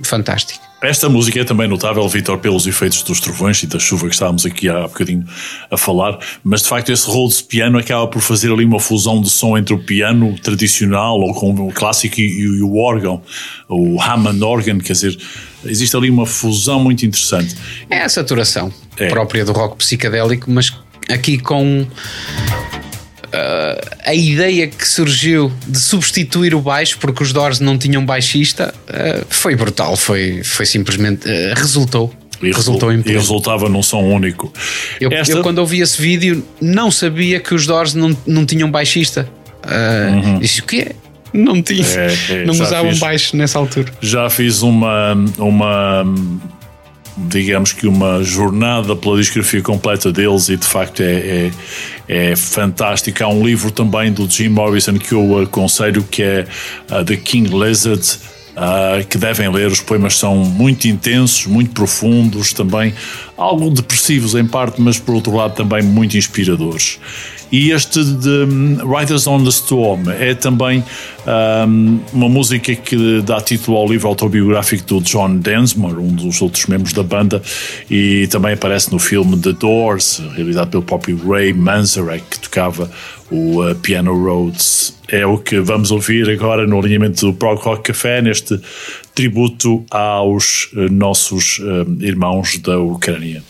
[0.03, 0.66] fantástica.
[0.79, 4.45] Esta música é também notável, Vitor, pelos efeitos dos trovões e da chuva que estávamos
[4.45, 5.25] aqui há bocadinho
[5.71, 9.27] a falar, mas de facto esse Rhodes piano acaba por fazer ali uma fusão de
[9.27, 13.23] som entre o piano tradicional ou com o clássico e, e o órgão,
[13.67, 15.17] o Hammond organ, quer dizer,
[15.65, 17.55] existe ali uma fusão muito interessante.
[17.89, 19.07] É a saturação É.
[19.07, 20.71] própria do rock psicadélico, mas
[21.09, 21.87] aqui com
[23.37, 28.73] ah, a ideia que surgiu de substituir o baixo, porque os Doors não tinham baixista,
[28.89, 31.29] ah, foi brutal, foi, foi simplesmente.
[31.29, 32.13] ah, resultou.
[32.41, 34.53] E, resultou em e resultava num som único.
[35.01, 38.69] Eu, Esta- eu, quando ouvi esse vídeo, não sabia que os Doors não, não tinham
[38.69, 39.27] baixista.
[39.63, 40.95] Ah, Disse o quê?
[41.33, 41.83] Não tinha.
[41.83, 41.93] Uhum.
[41.97, 42.99] É, é, não usavam fiz.
[42.99, 43.91] baixo nessa altura.
[44.01, 46.05] já fiz uma, uma
[47.17, 51.13] digamos que uma jornada pela discografia completa deles e de facto é,
[51.47, 51.51] é,
[52.07, 53.23] é fantástico.
[53.23, 56.47] Há um livro também do Jim Morrison que eu aconselho que é
[56.91, 58.19] uh, The King Lizard.
[58.57, 62.93] uh, que devem ler, os poemas são muito intensos, muito profundos, também
[63.37, 66.99] algo depressivos em parte, mas por outro lado também muito inspiradores.
[67.51, 70.83] E este de um, Riders on the Storm é também
[71.25, 76.65] um, uma música que dá título ao livro autobiográfico do John Densmore, um dos outros
[76.65, 77.41] membros da banda,
[77.89, 82.91] e também aparece no filme The Doors, realizado pelo próprio Ray Manzarek, que tocava
[83.31, 84.97] o uh, Piano Roads.
[85.09, 88.59] É o que vamos ouvir agora no alinhamento do Prog Rock Café, neste
[89.17, 93.41] tributo aos uh, nossos uh, irmãos da Ucrânia.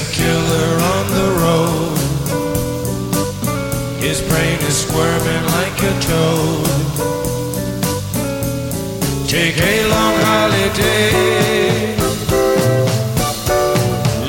[0.00, 1.98] A killer on the road.
[4.00, 6.66] His brain is squirming like a toad.
[9.28, 11.96] Take a long holiday.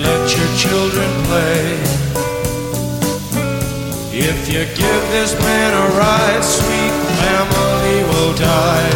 [0.08, 1.64] Let your children play.
[4.30, 8.94] If you give this man a ride, sweet family will die.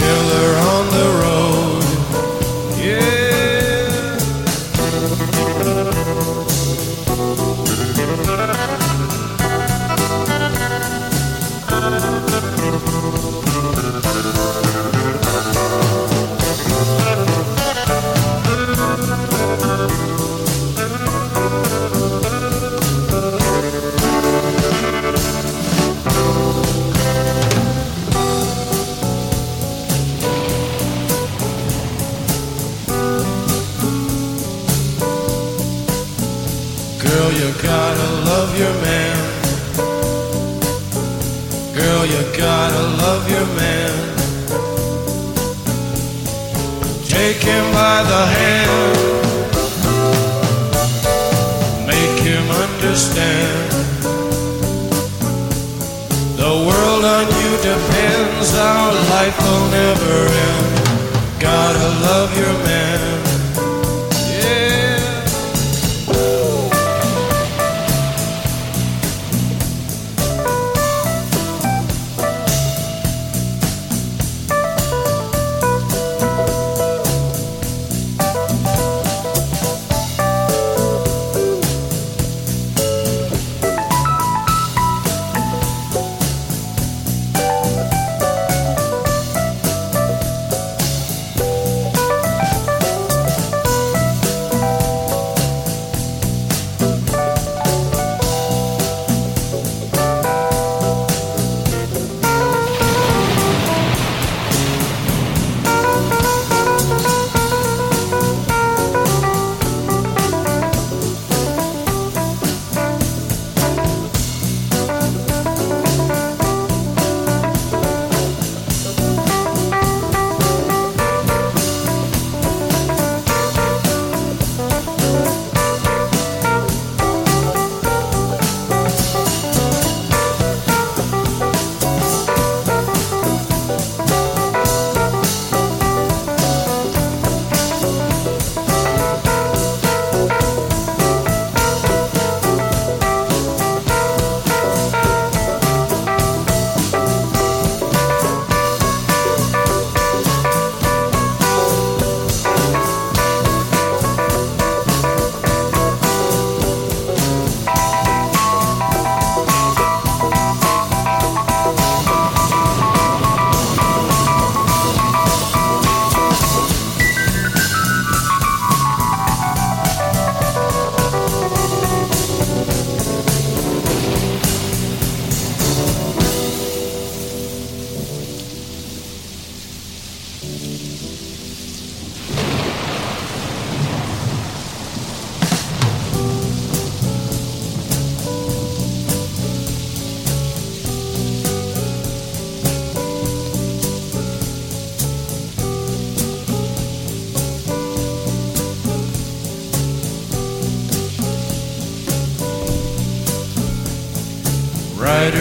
[0.00, 0.99] Killer on the
[58.40, 58.54] depends.
[58.54, 61.40] Our life will never end.
[61.40, 63.19] Gotta love your man.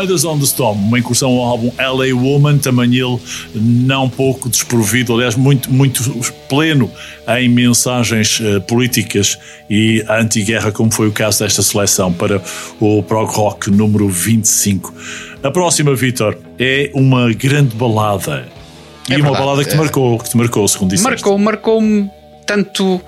[0.00, 3.18] Riders on the Storm, uma incursão ao álbum LA Woman, também ele
[3.54, 6.02] não pouco desprovido, aliás, muito, muito
[6.48, 6.90] pleno
[7.38, 9.38] em mensagens eh, políticas
[9.68, 12.42] e anti-guerra, como foi o caso desta seleção para
[12.80, 14.94] o Prog Rock número 25.
[15.42, 18.46] A próxima, Vitor, é uma grande balada.
[19.08, 19.78] E É uma verdade, balada que te é.
[19.78, 21.08] marcou, que te marcou, segundo disseste.
[21.08, 22.10] Marcou, marcou-me
[22.44, 23.00] tanto.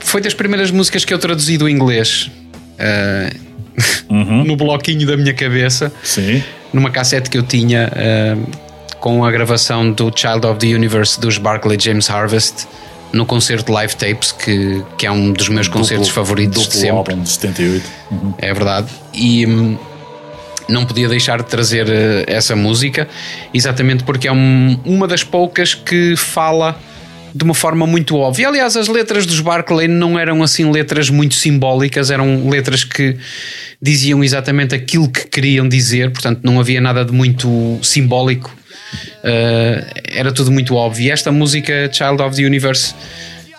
[0.00, 2.30] Foi das primeiras músicas que eu traduzi do inglês.
[2.78, 3.30] ah,
[4.20, 4.44] Uhum.
[4.44, 6.42] no bloquinho da minha cabeça, Sim.
[6.72, 8.36] numa cassete que eu tinha ah,
[8.98, 12.66] com a gravação do Child of the Universe dos Barclay James Harvest
[13.12, 16.76] no concerto Live Tapes, que, que é um dos meus concertos Duplo- favoritos duplo de
[16.78, 16.96] sempre.
[17.14, 17.84] álbum de 78.
[18.10, 18.34] Uhum.
[18.38, 18.86] É verdade.
[19.12, 19.76] E hum,
[20.68, 23.08] não podia deixar de trazer eh, essa música,
[23.52, 26.78] exatamente porque é um- uma das poucas que fala
[27.34, 28.48] de uma forma muito óbvia.
[28.48, 33.16] Aliás, as letras dos Barclay não eram assim letras muito simbólicas, eram letras que
[33.80, 38.54] diziam exatamente aquilo que queriam dizer, portanto, não havia nada de muito simbólico.
[39.22, 41.04] Eh, era tudo muito óbvio.
[41.06, 42.94] E esta música, Child of the Universe,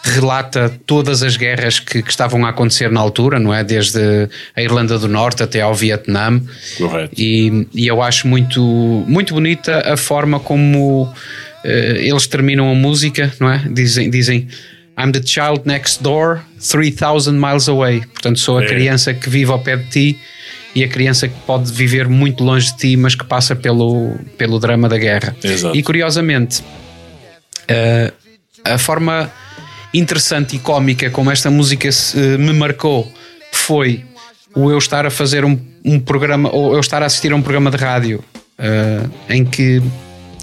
[0.03, 3.63] relata todas as guerras que, que estavam a acontecer na altura, não é?
[3.63, 6.41] Desde a Irlanda do Norte até ao Vietnã.
[6.77, 7.13] Correto.
[7.17, 8.61] E, e eu acho muito,
[9.07, 11.11] muito bonita a forma como
[11.63, 13.59] eles terminam a música, não é?
[13.69, 14.47] Dizem, dizem
[14.99, 18.01] I'm the child next door, 3000 miles away.
[18.01, 18.67] Portanto, sou a É.
[18.67, 20.19] criança que vive ao pé de ti
[20.75, 24.59] e a criança que pode viver muito longe de ti, mas que passa pelo, pelo
[24.59, 25.35] drama da guerra.
[25.43, 25.75] Exato.
[25.75, 26.63] E curiosamente,
[27.67, 28.11] eh,
[28.63, 29.31] a forma
[29.93, 33.11] interessante e cómica como esta música se, eh, me marcou
[33.51, 34.03] foi
[34.55, 37.41] o eu estar a fazer um, um programa ou eu estar a assistir a um
[37.41, 38.23] programa de rádio
[38.57, 39.81] eh, em que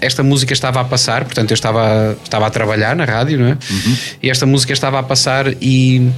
[0.01, 3.59] esta música estava a passar, portanto eu estava, estava a trabalhar na rádio, não é?
[4.23, 6.11] E esta música estava a passar e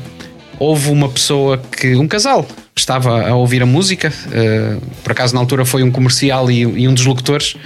[0.58, 5.34] houve uma pessoa que, um casal, que estava a ouvir a música, eh, por acaso
[5.34, 7.56] na altura foi um comercial e, e um dos locutores,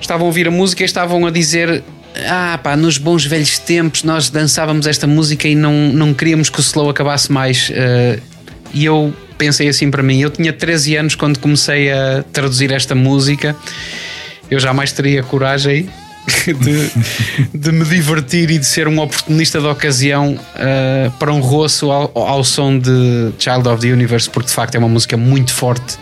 [0.00, 1.82] estavam a ouvir a música e estavam a dizer
[2.26, 6.58] ah pá, nos bons velhos tempos nós dançávamos esta música e não, não queríamos que
[6.58, 7.70] o slow acabasse mais.
[7.72, 8.18] Eh,
[8.74, 12.94] e eu pensei assim para mim, eu tinha 13 anos quando comecei a traduzir esta
[12.94, 13.56] música
[14.50, 15.88] eu jamais teria coragem
[16.46, 16.90] de,
[17.58, 22.10] de me divertir e de ser um oportunista da ocasião eh, para um roço ao,
[22.14, 25.98] ao som de Child of the Universe, porque de facto é uma música muito forte.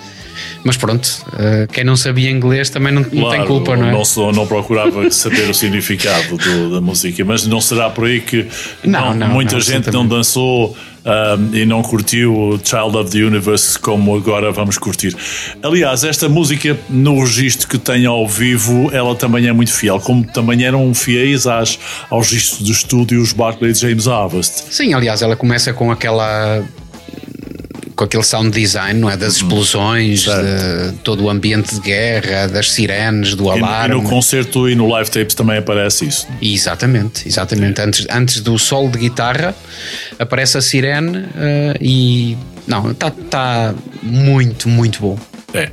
[0.64, 3.92] Mas pronto, eh, quem não sabia inglês também não, não tem Claro, culpa, não é?
[3.92, 8.46] Não, não procurava saber o significado do- da música, mas não será por aí que
[8.84, 10.76] Não, não, muita gente não dançou
[11.08, 15.16] ahm, e não curtiu o Child of the Universe como agora vamos curtir.
[15.62, 20.24] Aliás, esta música, no registro que tem ao vivo, ela também é muito fiel, como
[20.24, 21.78] também eram fiéis às,
[22.10, 24.64] aos registros dos estúdios Barclay James Harvest.
[24.70, 26.62] Sim, aliás, ela começa com aquela.
[27.98, 29.16] Com aquele sound design, não é?
[29.16, 30.32] Das explosões, Uhum.
[30.34, 30.92] Certo.
[30.92, 33.94] de todo o ambiente de guerra, das sirenes, do E, no- e alarme.
[33.96, 36.28] no concerto e no live tapes também aparece isso.
[36.40, 37.80] Exatamente, exatamente.
[37.80, 39.52] Antes, antes do solo de guitarra
[40.16, 42.36] aparece a sirene eh, e.
[42.68, 45.18] Não, está tá muito, muito bom.
[45.54, 45.70] É.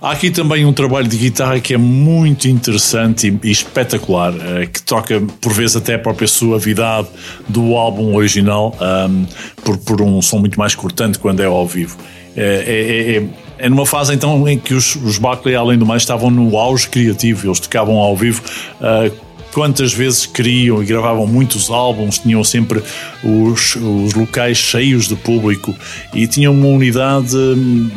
[0.00, 4.80] Há aqui também um trabalho de guitarra que é muito interessante e, espetacular, eh, que
[4.80, 7.08] toca por vezes até a própria suavidade
[7.46, 9.26] do álbum original, ahm,
[9.62, 11.98] por, por um som muito mais cortante quando é ao vivo.
[12.34, 16.02] É, é- é- é numa fase então em que os, os Barclay, além do mais,
[16.02, 18.40] estavam no auge criativo, eles tocavam ao vivo.
[18.80, 19.10] ah,
[19.52, 22.82] quantas vezes queriam e gravavam muitos álbuns, tinham sempre
[23.22, 25.74] os, os locais cheios de público
[26.14, 27.90] e tinham uma unidade hum,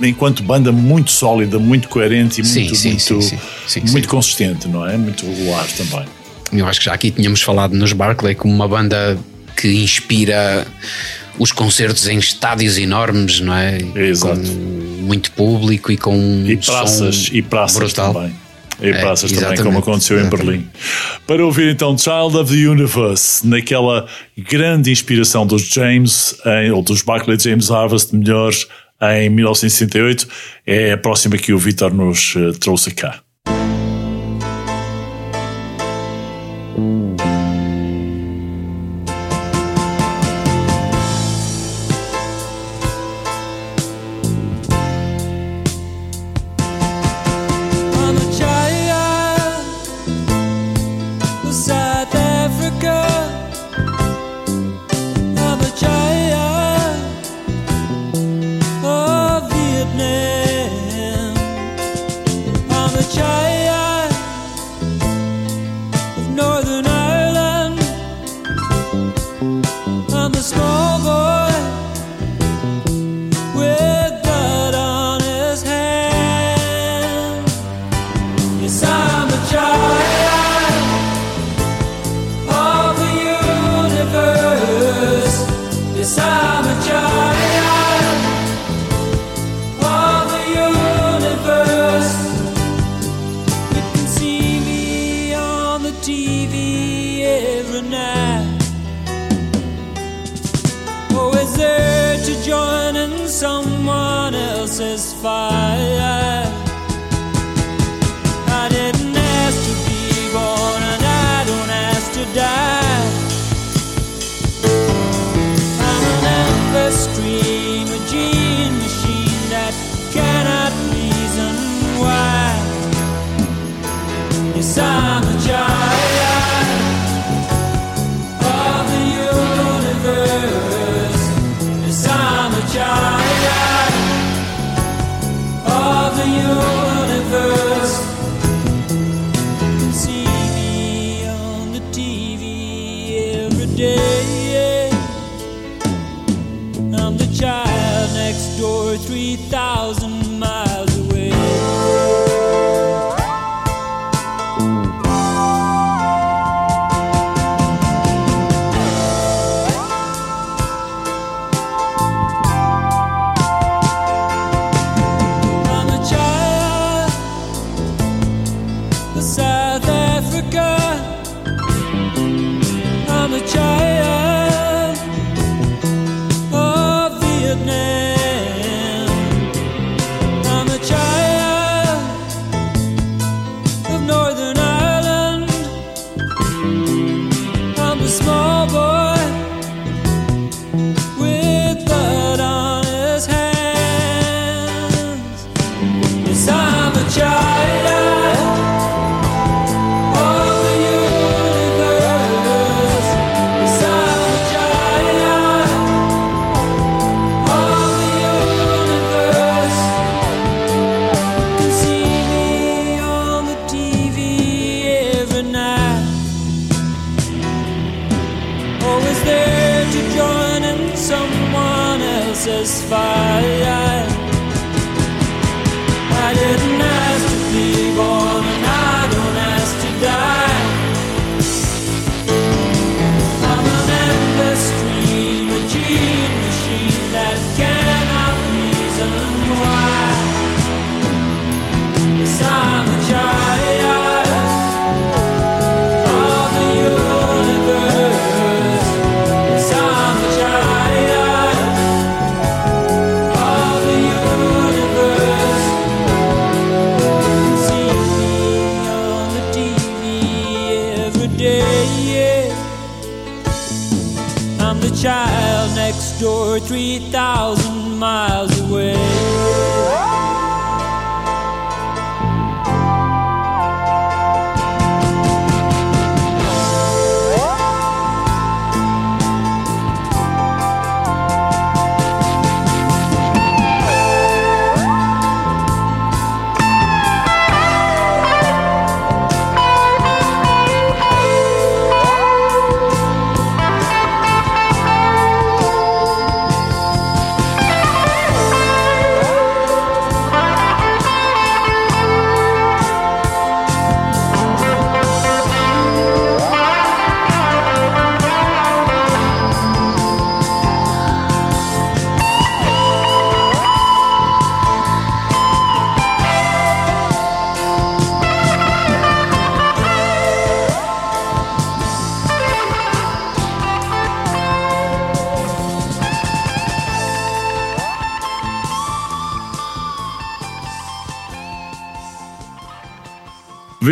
[0.00, 3.38] enquanto banda muito sólida, muito coerente e muito, sim, muito, sim, sim.
[3.66, 4.96] Sim, muito consistente, não é?
[4.96, 6.06] Muito regular também.
[6.52, 9.18] Eu acho que já aqui tínhamos falado nos Barclay como uma banda
[9.56, 10.66] que inspira
[11.38, 13.78] os concertos em estádios enormes, não é?
[13.94, 14.40] Exato.
[14.40, 18.14] Com muito público e com E praças, e praças brutal.
[18.14, 18.32] também.
[18.82, 20.46] E É, praças também, exatamente, como aconteceu em exatamente.
[20.46, 20.68] Berlim.
[21.26, 24.06] Para ouvir então Child of the Universe, naquela
[24.38, 28.66] grande inspiração dos James, em- ou dos Barclay James Harvest, melhores,
[29.02, 30.26] em 1968,
[30.66, 33.20] é a próxima que o Vitor nos eh, trouxe cá.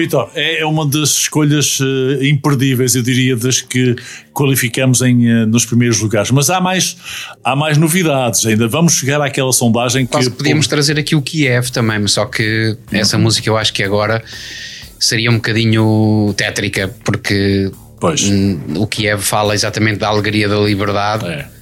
[0.08, 3.94] Vitor, é é uma das escolhas eh, imperdíveis, eu diria, das que
[4.32, 6.30] qualificamos em, eh, nos primeiros lugares.
[6.30, 6.96] Mas há mais,
[7.44, 10.12] há mais novidades, ainda vamos chegar àquela sondagem que.
[10.12, 13.82] Quase podíamos trazer aqui o Kiev também, mas só que essa música eu acho que
[13.82, 14.22] agora
[14.98, 18.22] seria um bocadinho tétrica, porque Pois.
[18.76, 21.26] o Kiev fala exatamente da alegria da liberdade.
[21.26, 21.57] É.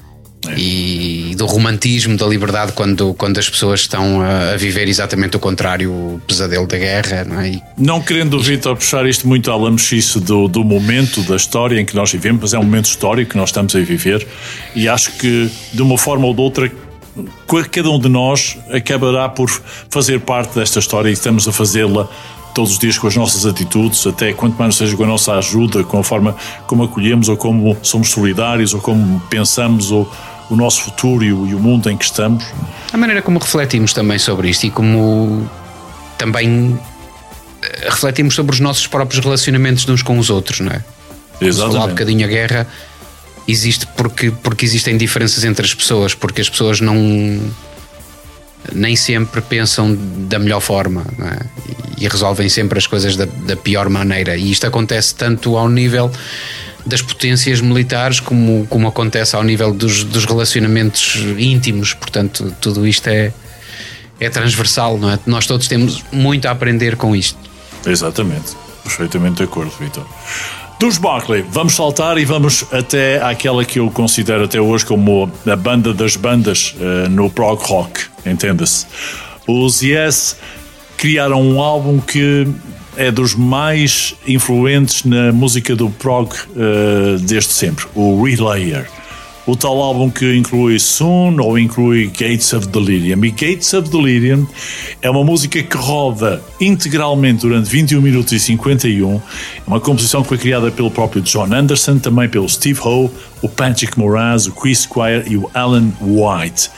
[0.57, 5.91] E do romantismo da liberdade quando, quando as pessoas estão a, viver exatamente o contrário,
[5.91, 7.51] o pesadelo da guerra, não é?
[7.51, 11.85] E Não querendo Vitor puxar isto muito à lamechice do, do momento, da história em
[11.85, 14.27] que nós vivemos, mas é um momento histórico que nós estamos a viver
[14.75, 16.71] e acho que de uma forma ou de outra
[17.71, 19.49] cada um de nós acabará por
[19.89, 22.09] fazer parte desta história e estamos a fazê-la
[22.55, 25.85] todos os dias com as nossas atitudes, até quanto mais seja com a nossa ajuda,
[25.85, 26.35] com a forma
[26.67, 30.11] como acolhemos ou como somos solidários ou como pensamos ou
[30.51, 32.45] o nosso futuro e o, e o mundo em que estamos.
[32.93, 35.49] a maneira como refletimos também sobre isto e como
[36.17, 36.79] também
[37.63, 40.79] eh, refletimos sobre os nossos próprios relacionamentos de uns com os outros, não é?
[40.79, 41.89] Falar um Exatamente.
[41.91, 42.67] bocadinho a guerra
[43.47, 46.97] existe porque, porque existem diferenças entre as pessoas, porque as pessoas não
[48.73, 49.97] nem sempre pensam
[50.29, 51.39] da melhor forma não é?
[51.99, 54.37] e resolvem sempre as coisas da, da pior maneira.
[54.37, 56.11] E isto acontece tanto ao nível
[56.87, 61.93] das potências militares como, como acontece ao nível dos, dos relacionamentos íntimos.
[61.93, 63.33] Portanto, tudo isto é,
[64.21, 65.19] é transversal, não é?
[65.27, 67.39] Nós todos temos muito a aprender com isto.
[67.85, 68.57] Exatamente.
[68.85, 70.07] Perfeitamente de acordo, Vitor.
[70.79, 75.57] Dos Barclay, vamos saltar e vamos até àquela que eu considero até hoje como a
[75.57, 78.87] banda das bandas eh, no prog rock, entenda-se.
[79.47, 80.37] Os Yes
[80.99, 82.47] criaram um álbum que
[82.97, 88.89] é dos mais influentes na música do prog eh, desde sempre, o Relayer.
[89.47, 93.25] O tal álbum que inclui Soon ou inclui Gates of Delirium.
[93.25, 94.45] E Gates of Delirium
[95.01, 99.15] é uma música que roda integralmente durante 21 minutos e 51.
[99.15, 99.21] É
[99.65, 103.09] uma composição que foi criada pelo próprio John Anderson, também pelo Steve Howe,
[103.41, 106.69] o Patrick Moraz, o Chris Squire e o Alan White.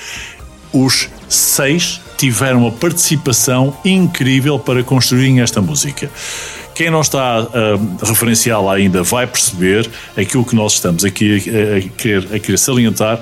[0.71, 6.11] Os seis tiveram uma participação incrível para construírem esta música.
[6.75, 12.29] Quem não está a referenciá-la ainda vai perceber aquilo que nós estamos aqui a, querer,
[12.33, 13.21] a querer salientar.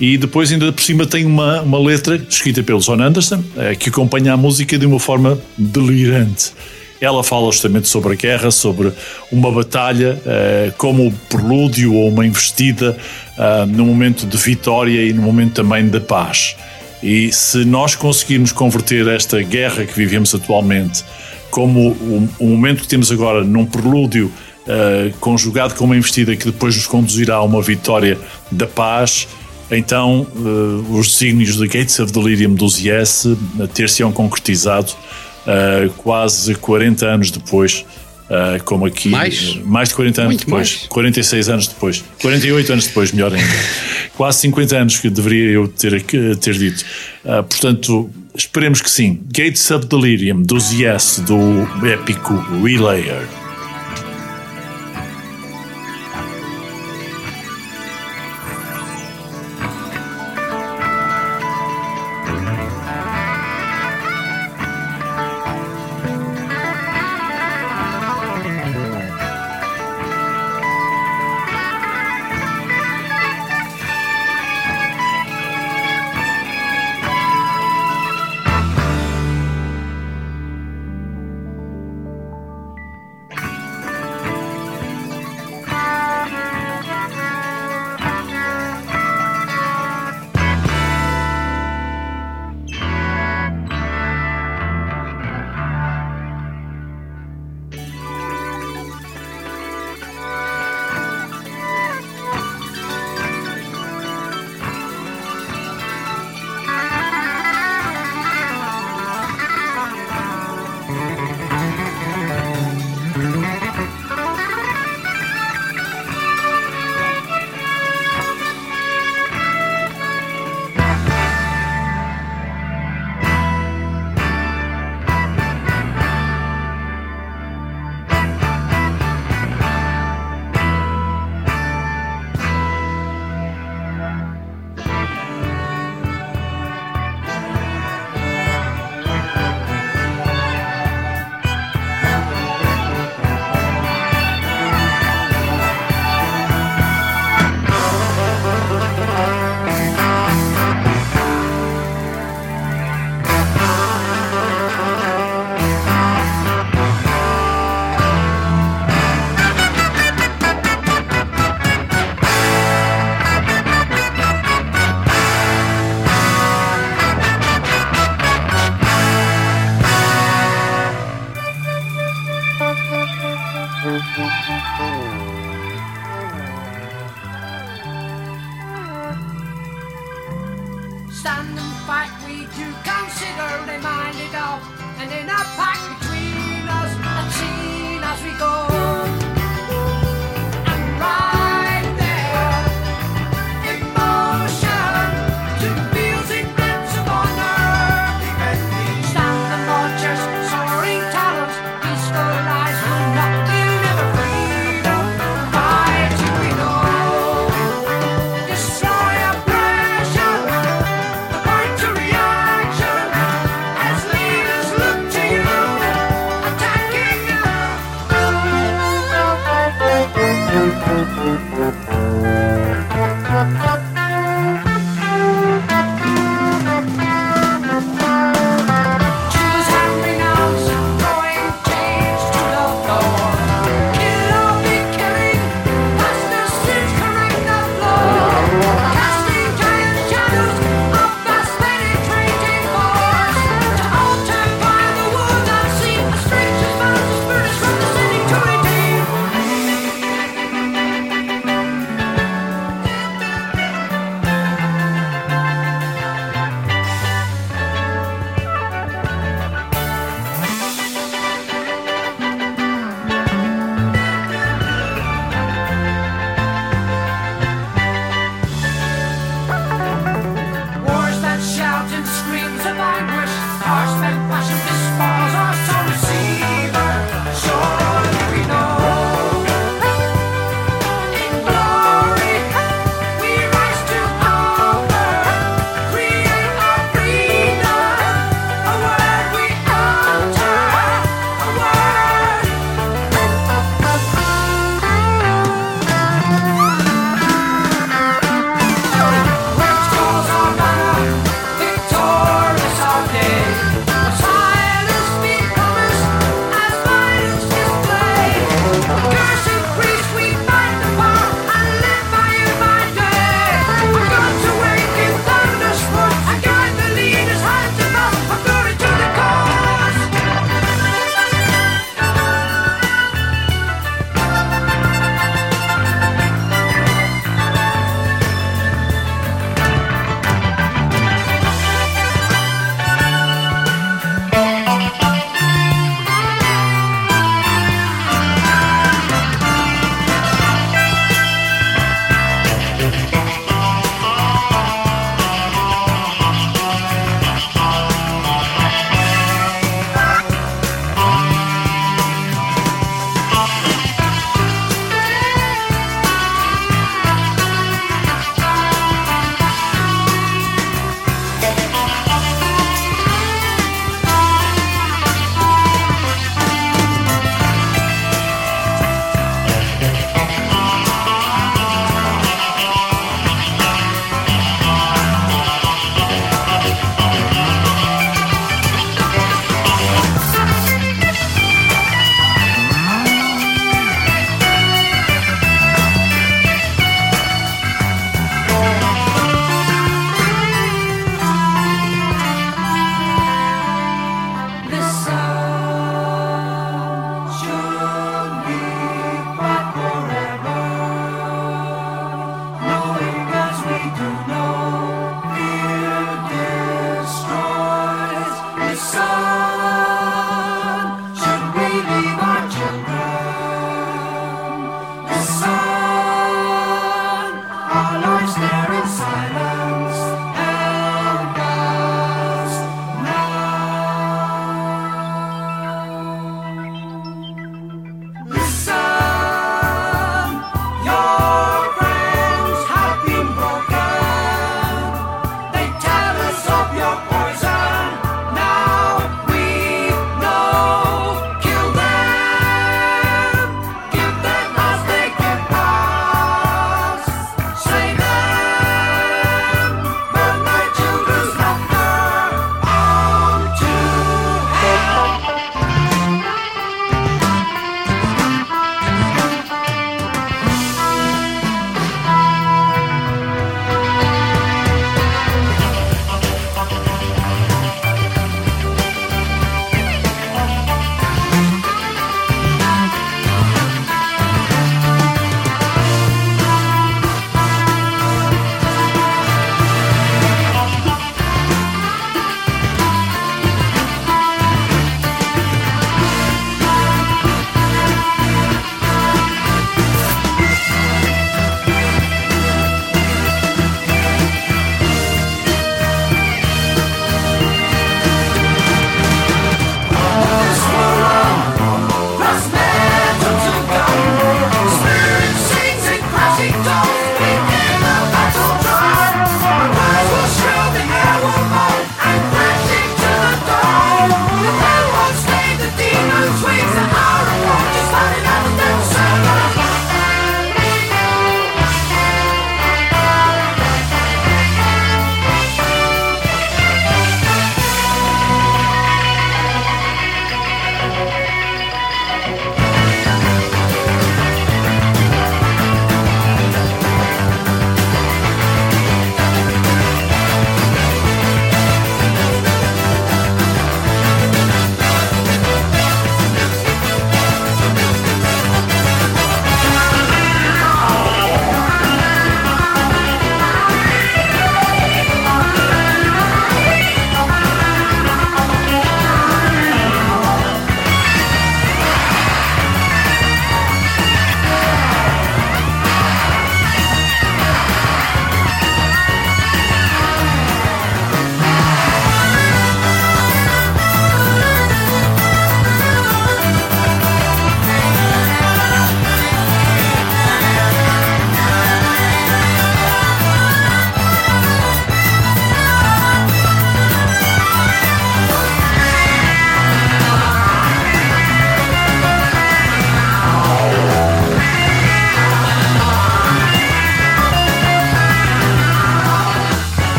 [0.00, 3.88] E depois, ainda por cima, tem uma, uma letra escrita pelo John Anderson eh, que
[3.88, 6.52] acompanha a música de uma forma delirante.
[7.00, 8.92] Ela fala justamente sobre a guerra, sobre
[9.32, 12.96] uma batalha, eh, como o prelúdio ou uma investida
[13.36, 16.54] ah, no momento de vitória e no momento também de paz.
[17.02, 21.04] E se nós conseguirmos converter esta guerra que vivemos atualmente
[21.50, 24.32] como o, o momento que temos agora num prelúdio
[24.66, 28.18] uh, conjugado com uma investida que depois nos conduzirá a uma vitória
[28.50, 29.28] da paz,
[29.70, 33.26] então uh, os desígnios de Gates of Delirium dos Yes
[33.74, 34.92] ter-se-ão concretizado
[35.46, 37.84] uh, quase 40 anos depois.
[38.32, 39.56] Uh, como aqui, Mais?
[39.56, 40.86] mais de 40 anos Muito depois, mais.
[40.88, 43.52] 46 anos depois, 48 anos depois, melhor ainda,
[44.16, 46.82] quase 50 anos que deveria eu ter, ter dito.
[47.22, 49.20] Uh, portanto, esperemos que sim.
[49.26, 53.41] Gates of Delirium, dos Yes, do épico Relayer.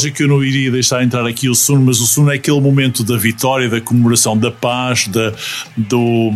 [0.00, 2.58] Lógico que eu não iria deixar entrar aqui o Sun, mas o Sun é aquele
[2.58, 5.34] momento da vitória, da comemoração, da paz, da,
[5.76, 6.32] do,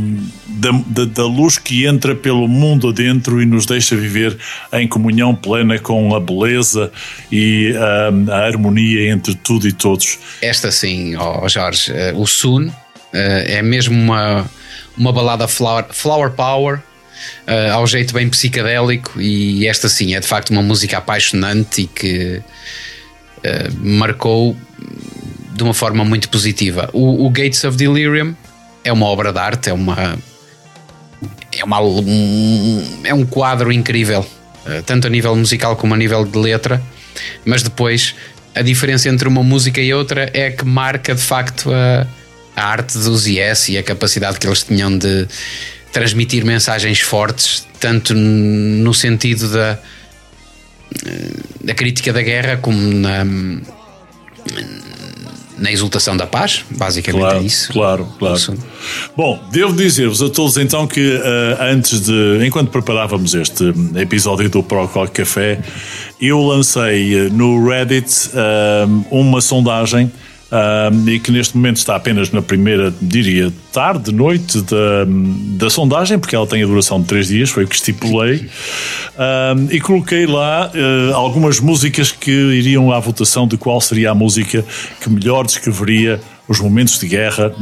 [0.47, 4.37] da, da, da luz que entra pelo mundo adentro e nos deixa viver
[4.71, 6.93] em comunhão plena com a beleza
[7.33, 7.75] e
[8.29, 10.19] a, a harmonia entre tudo e todos.
[10.43, 12.73] Esta sim, oh Jorge, uh, o Sun uh,
[13.13, 14.45] é mesmo uma,
[14.95, 16.83] uma balada flower, flower power.
[17.47, 21.87] Uh, ao jeito bem psicadélico, e esta sim é de facto uma música apaixonante e
[21.87, 22.43] que
[23.81, 24.57] marcou
[25.55, 26.91] de uma forma muito positiva.
[26.93, 28.35] O, o, Gates of Delirium
[28.83, 30.19] é uma obra de arte, é uma.
[31.57, 36.25] É, uma, um, é um quadro incrível, uh, tanto a nível musical como a nível
[36.25, 36.83] de letra,
[37.45, 38.17] mas depois
[38.55, 42.07] a diferença entre uma música e outra é que marca de facto a,
[42.57, 45.29] a arte dos Yes e a capacidade que eles tinham de
[45.93, 49.79] transmitir mensagens fortes, tanto no sentido da,
[51.63, 53.25] da crítica da guerra, como na,
[55.59, 57.73] na exultação da paz, basicamente Claro, é isso.
[57.73, 58.59] claro, claro.
[59.17, 64.63] Bom, devo dizer-vos a todos então que eh, antes de, enquanto preparávamos este episódio do
[64.63, 65.61] Pro Rock Café,
[66.21, 70.11] eu lancei eh, no Reddit eh, uma sondagem
[71.07, 75.05] e que neste momento está apenas na primeira, diria, tarde, noite da,
[75.57, 78.49] da sondagem, porque ela tem a duração de três dias, foi o que estipulei,
[79.71, 84.65] e coloquei lá eh, algumas músicas que iriam à votação de qual seria a música
[85.01, 87.53] que melhor descreveria os momentos de guerra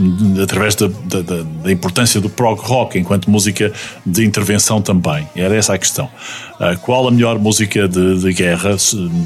[0.43, 3.73] através da, da- da- importância do prog rock enquanto música
[4.05, 5.29] de intervenção também.
[5.37, 6.11] Era essa a questão.
[6.59, 8.77] Ah, qual a melhor música de, de guerra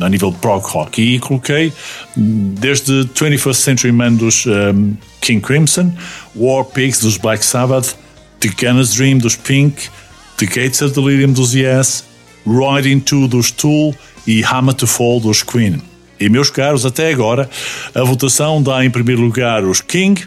[0.03, 1.01] a nível de prog rock?
[1.01, 1.73] E coloquei
[2.17, 5.93] desde 21st Century Man dos um, King Crimson,
[6.35, 7.95] War Pigs dos Black Sabbath,
[8.41, 9.89] The Gunner's Dream dos Pink,
[10.37, 12.05] The Gates of Delirium dos Yes,
[12.47, 13.95] Riding 2 dos Tool
[14.27, 15.81] e Hammer to Fall dos Queen.
[16.19, 17.49] E meus caros, até agora,
[17.95, 20.23] a votação dá em primeiro lugar os King,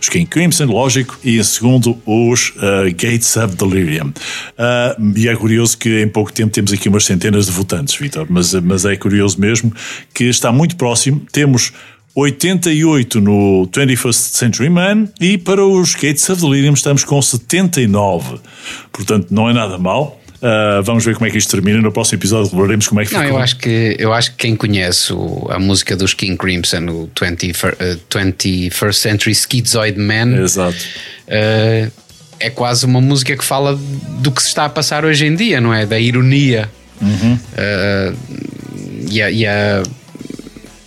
[0.00, 4.08] os King Crimson, lógico, e em segundo os uh, Gates of Delirium.
[4.08, 8.26] Uh, e é curioso que em pouco tempo temos aqui umas centenas de votantes, Vitor,
[8.28, 9.72] mas, mas é curioso mesmo
[10.12, 11.22] que está muito próximo.
[11.30, 11.72] Temos
[12.14, 18.38] 88 no 21st Century Man e para os Gates of Delirium estamos com 79.
[18.92, 20.20] Portanto, não é nada mal.
[20.44, 21.80] Uh, vamos ver como é que isto termina.
[21.80, 23.38] No próximo episódio revelaremos como é que Não, ficou.
[23.38, 27.08] eu acho que, eu acho que quem conhece o- a música dos King Crimson, o
[27.18, 30.76] 20, fir- eh, 21st Century Schizoid Man, Exato.
[31.28, 31.88] eh,
[32.38, 33.74] é quase uma música que fala
[34.20, 35.86] do que se está a passar hoje em dia, não é?
[35.86, 36.68] Da ironia.
[37.00, 37.38] Uhum.
[37.56, 38.12] Eh,
[39.10, 39.82] e a, e a,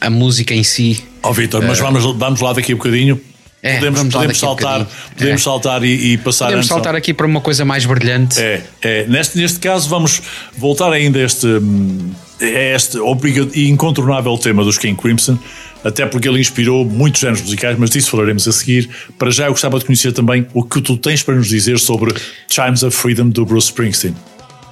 [0.02, 1.04] a música em si.
[1.24, 3.20] Ó Vitor, mas vamos, vamos lá daqui a bocadinho.
[3.64, 5.14] É, podemos podemos saltar, bocadinho.
[5.18, 5.44] podemos É.
[5.44, 8.40] saltar e, e passar Podemos saltar aqui para uma coisa mais brilhante.
[8.40, 9.06] É, é.
[9.08, 10.22] Neste, neste caso, vamos
[10.58, 15.40] voltar ainda a este, hum, este obriga- e incontornável tema dos King Crimson,
[15.84, 18.90] até porque ele inspirou muitos géneros musicais, mas disso falaremos a seguir.
[19.18, 22.14] Para já, eu gostava de conhecer também o que tu tens para nos dizer sobre
[22.48, 24.16] Chimes of Freedom do Bruce Springsteen.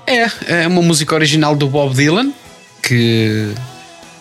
[0.05, 2.31] É, é uma música original do Bob Dylan,
[2.83, 3.49] que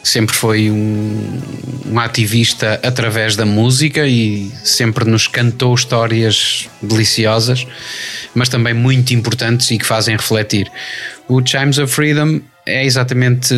[0.04, 1.40] sempre foi um,
[1.86, 7.66] um ativista através da música e sempre nos cantou histórias deliciosas,
[8.34, 10.70] mas também muito importantes e que fazem refletir.
[11.26, 13.54] O Chimes of Freedom é exatamente.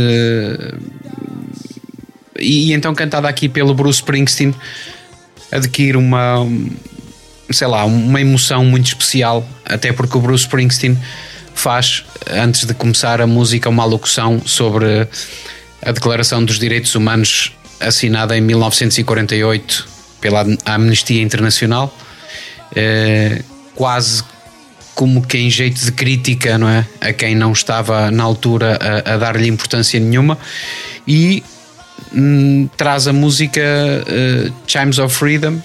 [2.39, 4.55] E, e então cantada aqui pelo Bruce Springsteen
[5.51, 6.47] adquire uma
[7.51, 10.98] sei lá, uma emoção muito especial, até porque o Bruce Springsteen
[11.55, 15.09] faz, antes de começar a música, uma alocução sobre
[15.82, 19.89] a Declaração dos Direitos Humanos assinada em 1948
[20.20, 21.94] pela Amnistia Internacional,
[22.74, 23.43] eh,
[23.74, 24.24] quase
[24.94, 26.86] como que em jeito de crítica, não é?
[27.01, 30.39] A quem não estava na altura a, a dar-lhe importância nenhuma
[31.07, 31.44] e
[32.15, 35.61] hum, traz a música eh, Chimes of Freedom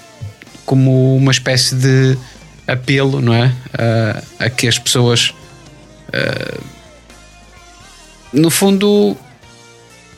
[0.66, 2.16] como uma espécie de
[2.66, 3.52] apelo, não é?
[4.38, 5.34] A, a que as pessoas,
[6.12, 6.58] eh,
[8.32, 9.16] no fundo,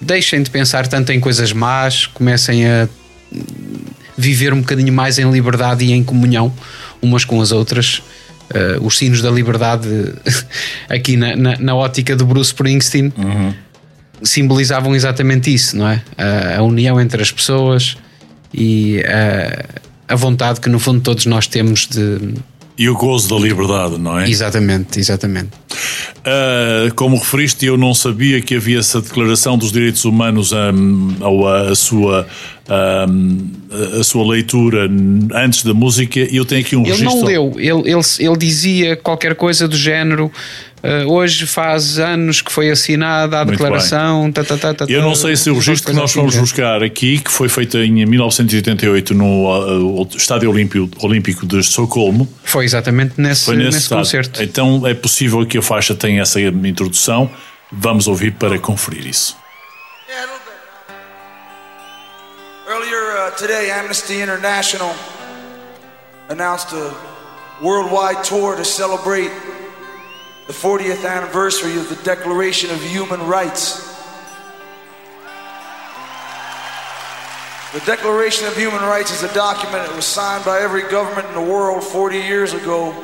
[0.01, 2.89] deixem de pensar tanto em coisas más, comecem a
[4.16, 6.53] viver um bocadinho mais em liberdade e em comunhão
[7.03, 8.03] umas com as outras.
[8.51, 9.89] Eh, os sinos da liberdade,
[10.89, 13.12] aqui na, na, na ótica do Bruce Springsteen,
[14.23, 16.03] simbolizavam exatamente isso, não é?
[16.16, 17.97] A, a união entre as pessoas
[18.53, 22.35] e a, a vontade que, no fundo, todos nós temos de.
[22.76, 24.28] E o gozo da liberdade, não é?
[24.28, 25.51] Exatamente, exatamente.
[26.26, 31.46] Uh, como referiste, eu não sabia que havia essa declaração dos direitos humanos um, ou
[31.46, 32.26] a, a sua,
[33.09, 33.48] um,
[34.01, 34.88] a sua leitura
[35.34, 37.14] antes da música e eu tenho aqui um Ele registro.
[37.20, 40.32] não leu, ele, ele, ele dizia qualquer coisa do género.
[40.85, 44.31] "Ah, hoje faz anos que foi assinada a Muito declaração.
[44.31, 46.82] tá, tá, tá, Eu tá", não sei se o registro que nós assim, fomos buscar
[46.82, 53.15] aqui, que foi feito em 1988 no uh, Estádio Olímpico, Olímpico de Estocolmo, Foi exatamente
[53.16, 54.43] nesse, foi nesse, nesse concerto.
[54.43, 57.31] Então é possível que a faixa tenha essa introdução.
[57.73, 59.36] Vamos ouvir para conferir isso.
[62.69, 64.94] Earlier uh, today, Amnesty International
[66.31, 66.94] announced a
[67.62, 69.31] worldwide tour to celebrate
[70.47, 73.95] the 40th anniversary of the Declaration of Human Rights.
[77.73, 81.35] The Declaration of Human Rights is a document that was signed by every government in
[81.35, 82.95] the world 40 years ago,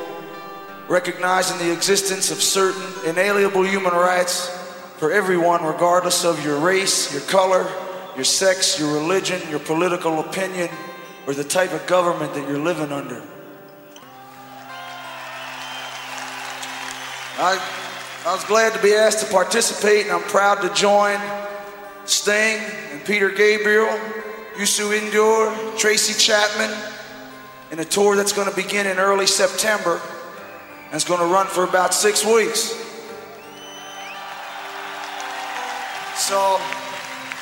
[0.86, 4.48] recognizing the existence of certain inalienable human rights
[4.98, 7.66] for everyone, regardless of your race, your color,
[8.16, 10.68] your sex, your religion, your political opinion,
[11.26, 13.22] or the type of government that you're living under.
[17.40, 17.58] I,
[18.26, 21.18] I was glad to be asked to participate, and I'm proud to join
[22.04, 22.60] Sting
[22.92, 23.88] and Peter Gabriel,
[24.56, 26.70] Yusu Indoor, Tracy Chapman,
[27.70, 30.00] in a tour that's going to begin in early September
[30.90, 32.74] and it's going to run for about six weeks.
[36.16, 36.58] So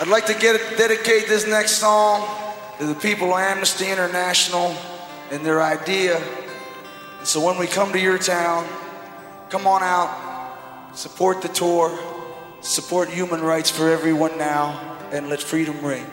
[0.01, 2.29] I'd like to get dedicate this next song
[2.79, 4.77] to the people of Amnesty International
[5.31, 6.23] and their idea.
[7.19, 8.69] And so when we come to your town,
[9.51, 11.99] come on out, support the tour,
[12.61, 16.07] support human rights for everyone now, and let freedom ring.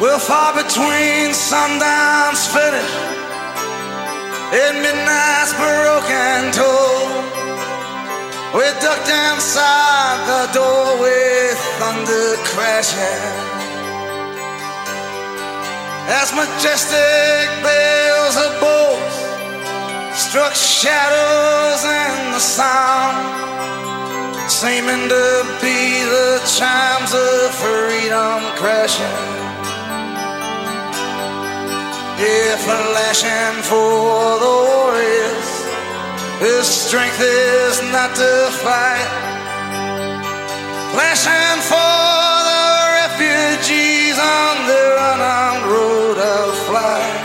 [0.00, 2.92] We're far between sundown's finish
[4.56, 7.04] and midnight's broken toll.
[8.56, 13.24] We ducked inside the door with thunder crashing.
[16.08, 19.18] As majestic bells of bolts
[20.16, 23.20] struck shadows in the sound,
[24.48, 29.39] seeming to be the chimes of freedom crashing.
[32.22, 35.50] If flashing for the warriors,
[36.38, 39.08] his strength is not to fight.
[40.92, 41.96] Flashing for
[42.44, 42.64] the
[43.00, 47.24] refugees on their unarmed road of flight,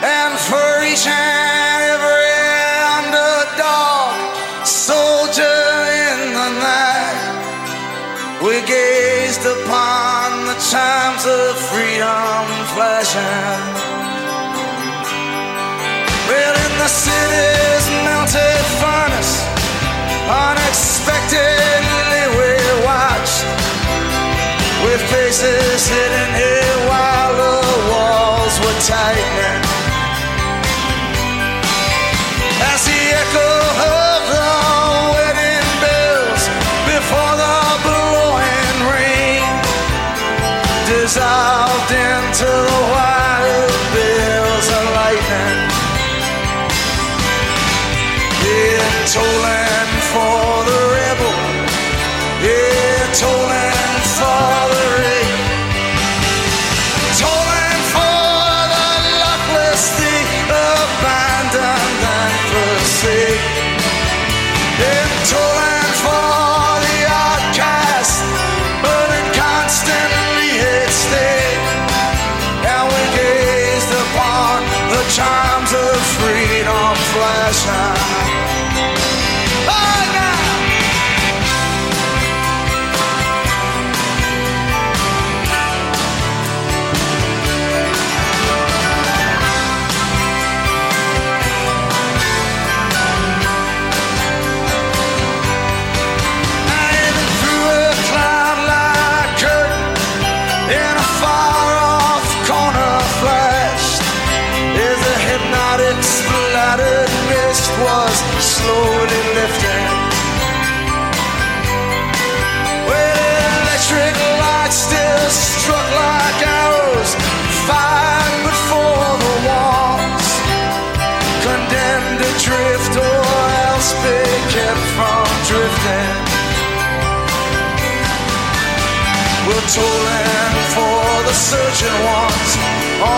[0.00, 2.40] and for each and every
[3.04, 4.16] underdog
[4.64, 5.60] soldier
[6.08, 7.20] in the night,
[8.40, 13.89] we gazed upon the chimes of freedom flashing.
[16.30, 19.42] Well, in the city's melted furnace,
[20.30, 22.54] unexpectedly we
[22.86, 23.42] watched,
[24.86, 27.58] with faces hidden here while the
[27.90, 29.62] walls were tightening.
[32.70, 33.50] As the echo
[33.90, 34.54] of the
[35.18, 36.42] wedding bells
[36.94, 39.42] before the blowing rain
[40.86, 42.69] dissolved into
[49.12, 49.39] told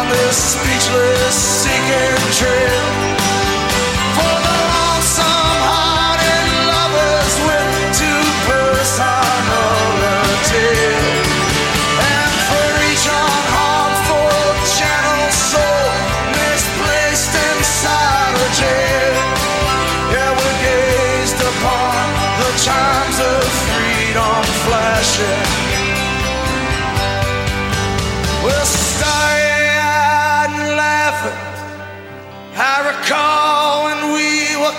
[0.03, 0.62] on this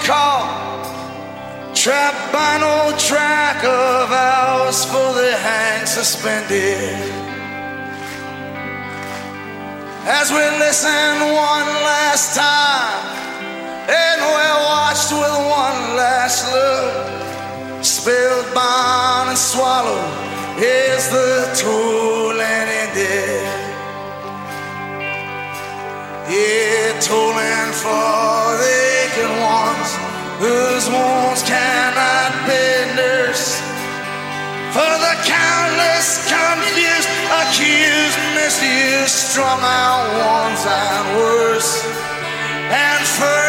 [0.03, 6.99] caught, trapped by no track of ours the hang suspended.
[10.05, 13.13] As we listen one last time,
[13.87, 20.23] and we're watched with one last look, spellbound and swallowed
[20.57, 23.72] is the tool and ended.
[26.33, 28.73] Yeah, tolling for the
[29.05, 29.89] aching ones
[30.41, 33.61] whose wounds cannot be nursed.
[34.73, 41.85] For the countless confused, accused, misused, strung out ones and worse.
[42.65, 43.43] And for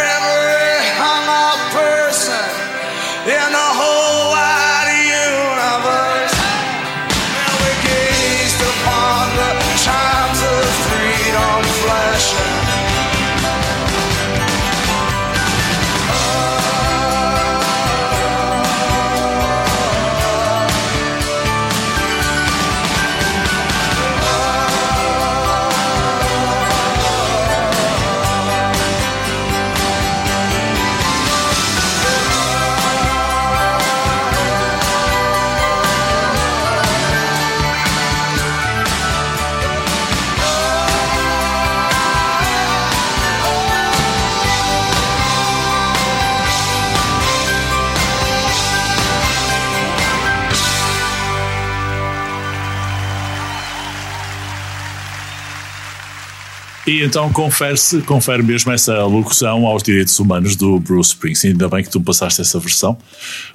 [56.87, 61.53] E então confere-se, confere mesmo essa locução aos direitos humanos do Bruce Springsteen.
[61.53, 62.99] Ainda bem que tu passaste essa versão,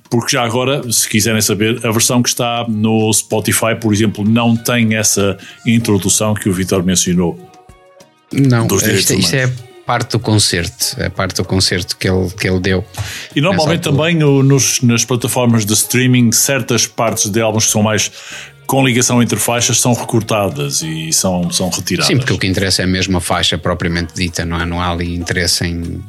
[0.09, 4.55] porque já agora, se quiserem saber, a versão que está no Spotify, por exemplo, não
[4.57, 7.39] tem essa introdução que o Vitor mencionou.
[8.33, 9.63] Não, isto, isto é humanos.
[9.85, 12.83] parte do concerto, é parte do concerto que ele, que ele deu.
[13.35, 17.83] E normalmente também no- nos, nas plataformas de streaming, certas partes de álbuns que são
[17.83, 18.11] mais
[18.69, 22.05] com ligação entre faixas são recortadas e são, são retiradas.
[22.05, 24.63] Sim, porque o que interessa é mesmo a faixa propriamente dita, não é?
[24.63, 25.99] Não há ali interesse em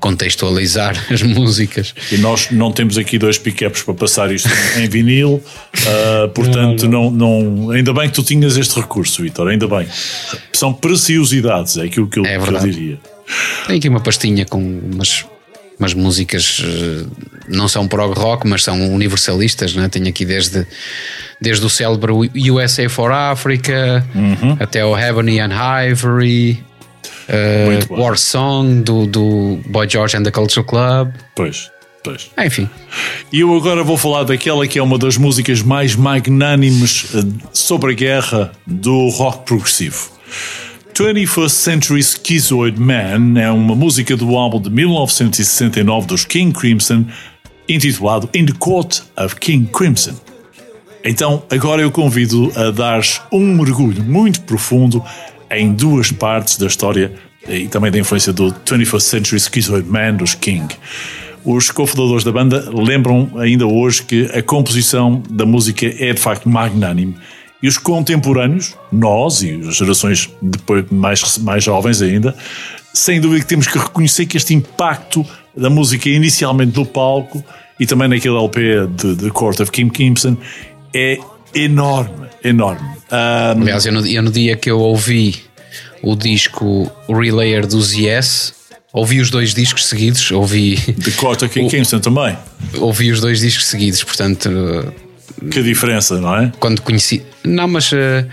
[0.00, 1.94] contextualizar as músicas.
[2.10, 4.48] E nós não temos aqui dois pick-ups para passar isto
[4.78, 5.42] em vinil,
[5.86, 9.86] ah, portanto, não, não, ainda bem que tu tinhas este recurso, Vitor, ainda bem.
[10.54, 12.70] São preciosidades, é aquilo que eu, É que eu verdade.
[12.70, 12.98] diria.
[13.66, 15.26] Tem aqui uma pastinha com umas,
[15.78, 17.06] umas músicas, eh,
[17.48, 19.88] não são prog rock, mas são universalistas, né?
[19.88, 20.66] Tenho aqui desde,
[21.40, 22.12] desde o célebre
[22.50, 24.04] USA for Africa
[24.58, 26.64] até o Ebony and Ivory,
[27.88, 28.00] bom.
[28.00, 31.12] War Song do, do Boy George and the Culture Club.
[31.34, 31.70] Pois,
[32.02, 32.30] pois.
[32.38, 32.68] Enfim,
[33.32, 37.22] E eu agora vou falar daquela que é uma das músicas mais magnânimes eh,
[37.52, 40.10] sobre a guerra do rock progressivo.
[40.96, 47.04] 21st Century Schizoid Man é uma música do álbum de 1969 dos King Crimson,
[47.68, 50.14] intitulado In the Court of King Crimson.
[51.04, 55.04] Então, agora eu convido a dar um mergulho muito profundo
[55.50, 57.12] em duas partes da história
[57.46, 60.74] e também da influência do 21st Century Schizoid Man dos King.
[61.44, 66.48] Os cofundadores da banda lembram ainda hoje que a composição da música é de facto
[66.48, 67.16] magnânime
[67.62, 72.34] e os contemporâneos, nós e as gerações depois mais, mais jovens ainda,
[72.92, 75.24] sem dúvida que temos que reconhecer que este impacto
[75.56, 77.44] da música inicialmente no palco
[77.78, 80.36] e também naquele LP de, de Court of Kim Kimson
[80.94, 81.18] é
[81.54, 82.88] enorme, enorme.
[83.10, 85.36] Ah, aliás, eu no, eu no dia que eu ouvi
[86.02, 88.54] o disco Relayer dos Yes,
[88.92, 92.36] ouvi os dois discos seguidos, ouvi, de Court of Kim Kimson também.
[92.78, 94.50] ouvi os dois discos seguidos, portanto,
[95.50, 96.52] Que diferença, não é?
[96.58, 97.22] quando conheci.
[97.44, 98.24] Não, mas eh,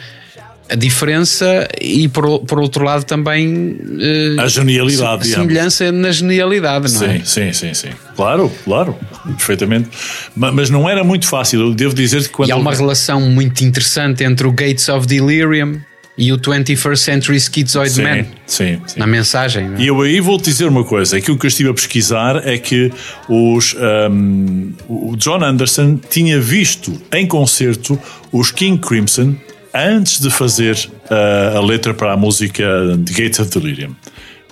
[0.69, 5.47] a diferença e por, por outro lado também eh, A genialidade, se- digamos.
[5.53, 7.19] semelhança na genialidade, não é?
[7.19, 7.89] Sim, sim, sim, sim.
[8.15, 8.95] Claro, claro,
[9.37, 9.89] perfeitamente.
[10.35, 11.59] Ma- Mas não era muito fácil.
[11.61, 12.49] Eu devo dizer que quando.
[12.49, 15.79] E há uma relação muito interessante entre o Gates of Delirium
[16.17, 18.99] e o 21st Century Schizoid sim, Man sim, sim.
[18.99, 19.69] na mensagem.
[19.69, 19.81] não é?
[19.81, 22.91] E eu aí vou-te dizer uma coisa: aquilo que eu estive a pesquisar é que
[23.27, 23.75] os,
[24.11, 27.99] um, o John Anderson tinha visto em concerto
[28.31, 29.35] os King Crimson
[29.73, 30.77] antes de fazer
[31.09, 32.63] uh, a letra para a música
[33.05, 33.95] The Gates of Delirium.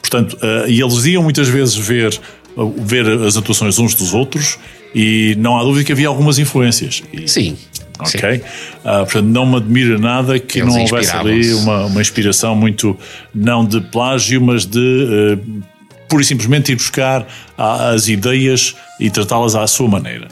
[0.01, 2.19] Portanto, uh, e eles iam muitas vezes ver,
[2.57, 4.57] uh, ver as atuações uns dos outros
[4.95, 7.03] e não há dúvida que havia algumas influências.
[7.13, 7.55] E- Sim.
[8.01, 8.41] Ok?
[8.83, 12.97] Ah, portanto, não me admira nada que Eles não houvesse ali uma, uma inspiração muito,
[13.33, 15.61] não de plágio, mas de eh,
[16.09, 17.25] pura e simplesmente ir buscar
[17.57, 20.27] a- as ideias e tratá-las à sua maneira.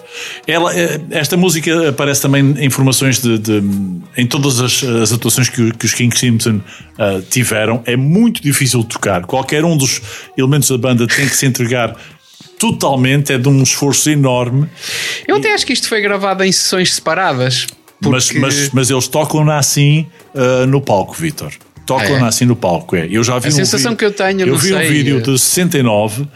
[0.45, 3.63] Ela, eh, esta música aparece também em informações de, de-
[4.17, 6.59] em todas as, as atuações que, que os King Simpson
[6.97, 7.81] ah, tiveram.
[7.85, 9.25] É muito difícil de tocar.
[9.25, 10.01] Qualquer um dos
[10.37, 11.95] elementos da banda tem que se entregar
[12.59, 14.67] totalmente, é de um esforço enorme.
[15.27, 17.65] Eu até acho que isto foi gravado em sessões separadas.
[18.01, 20.05] Mas, porque- mas, mas eles tocam-na assim
[20.35, 21.51] ah, no palco, Vitor.
[21.85, 22.29] Tocam-na É?
[22.29, 23.07] assim no palco, é.
[23.09, 25.17] Eu já vi A um sensação vi- que eu tenho, eu vi um sei, vídeo
[25.17, 25.21] eh.
[25.21, 26.27] de 69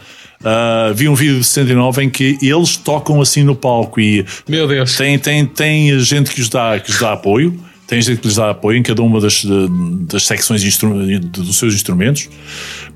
[0.44, 4.66] ah, vi um vídeo de 69 em que eles tocam assim no palco e Meu
[4.66, 4.96] Deus.
[4.96, 7.58] tem, tem, tem gente que lhes, dá, que lhes dá apoio,
[8.00, 9.68] gente que lhes dá apoio em cada uma das, de-
[10.08, 12.28] das secções de de- dos seus instrumentos,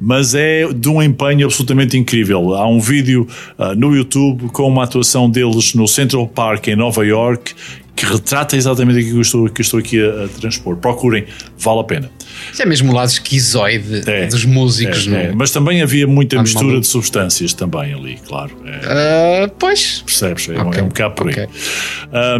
[0.01, 2.55] mas é de um empenho absolutamente incrível.
[2.55, 3.27] Há um vídeo
[3.59, 7.55] ah, no YouTube com uma atuação deles no Central Park em Nova York
[7.99, 10.77] que retrata exatamente aquilo que eu estou, que eu estou aqui a, a transpor.
[10.77, 11.25] Procurem,
[11.59, 12.11] vale a pena.
[12.53, 15.25] Isso é mesmo o lado esquizoide É, dos músicos, é, não é.
[15.27, 15.33] é?
[15.35, 16.81] Mas também havia muita Ah, mistura maluco.
[16.83, 18.53] de substâncias também ali, claro.
[18.65, 19.45] É.
[19.45, 20.03] Ah, pois.
[20.07, 20.49] Percebes?
[20.49, 21.33] É, um- Ok, é um bocado por aí.
[21.35, 21.49] ok.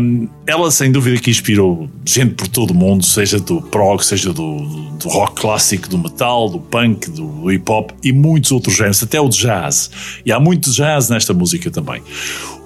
[0.01, 4.33] Um, ela, sem dúvida, que inspirou gente por todo o mundo, seja do prog, seja
[4.33, 4.59] do,
[4.99, 9.21] do rock clássico, do metal, do punk, do hip hop e muitos outros géneros, até
[9.21, 9.91] o jazz.
[10.25, 12.01] E há muito jazz nesta música também.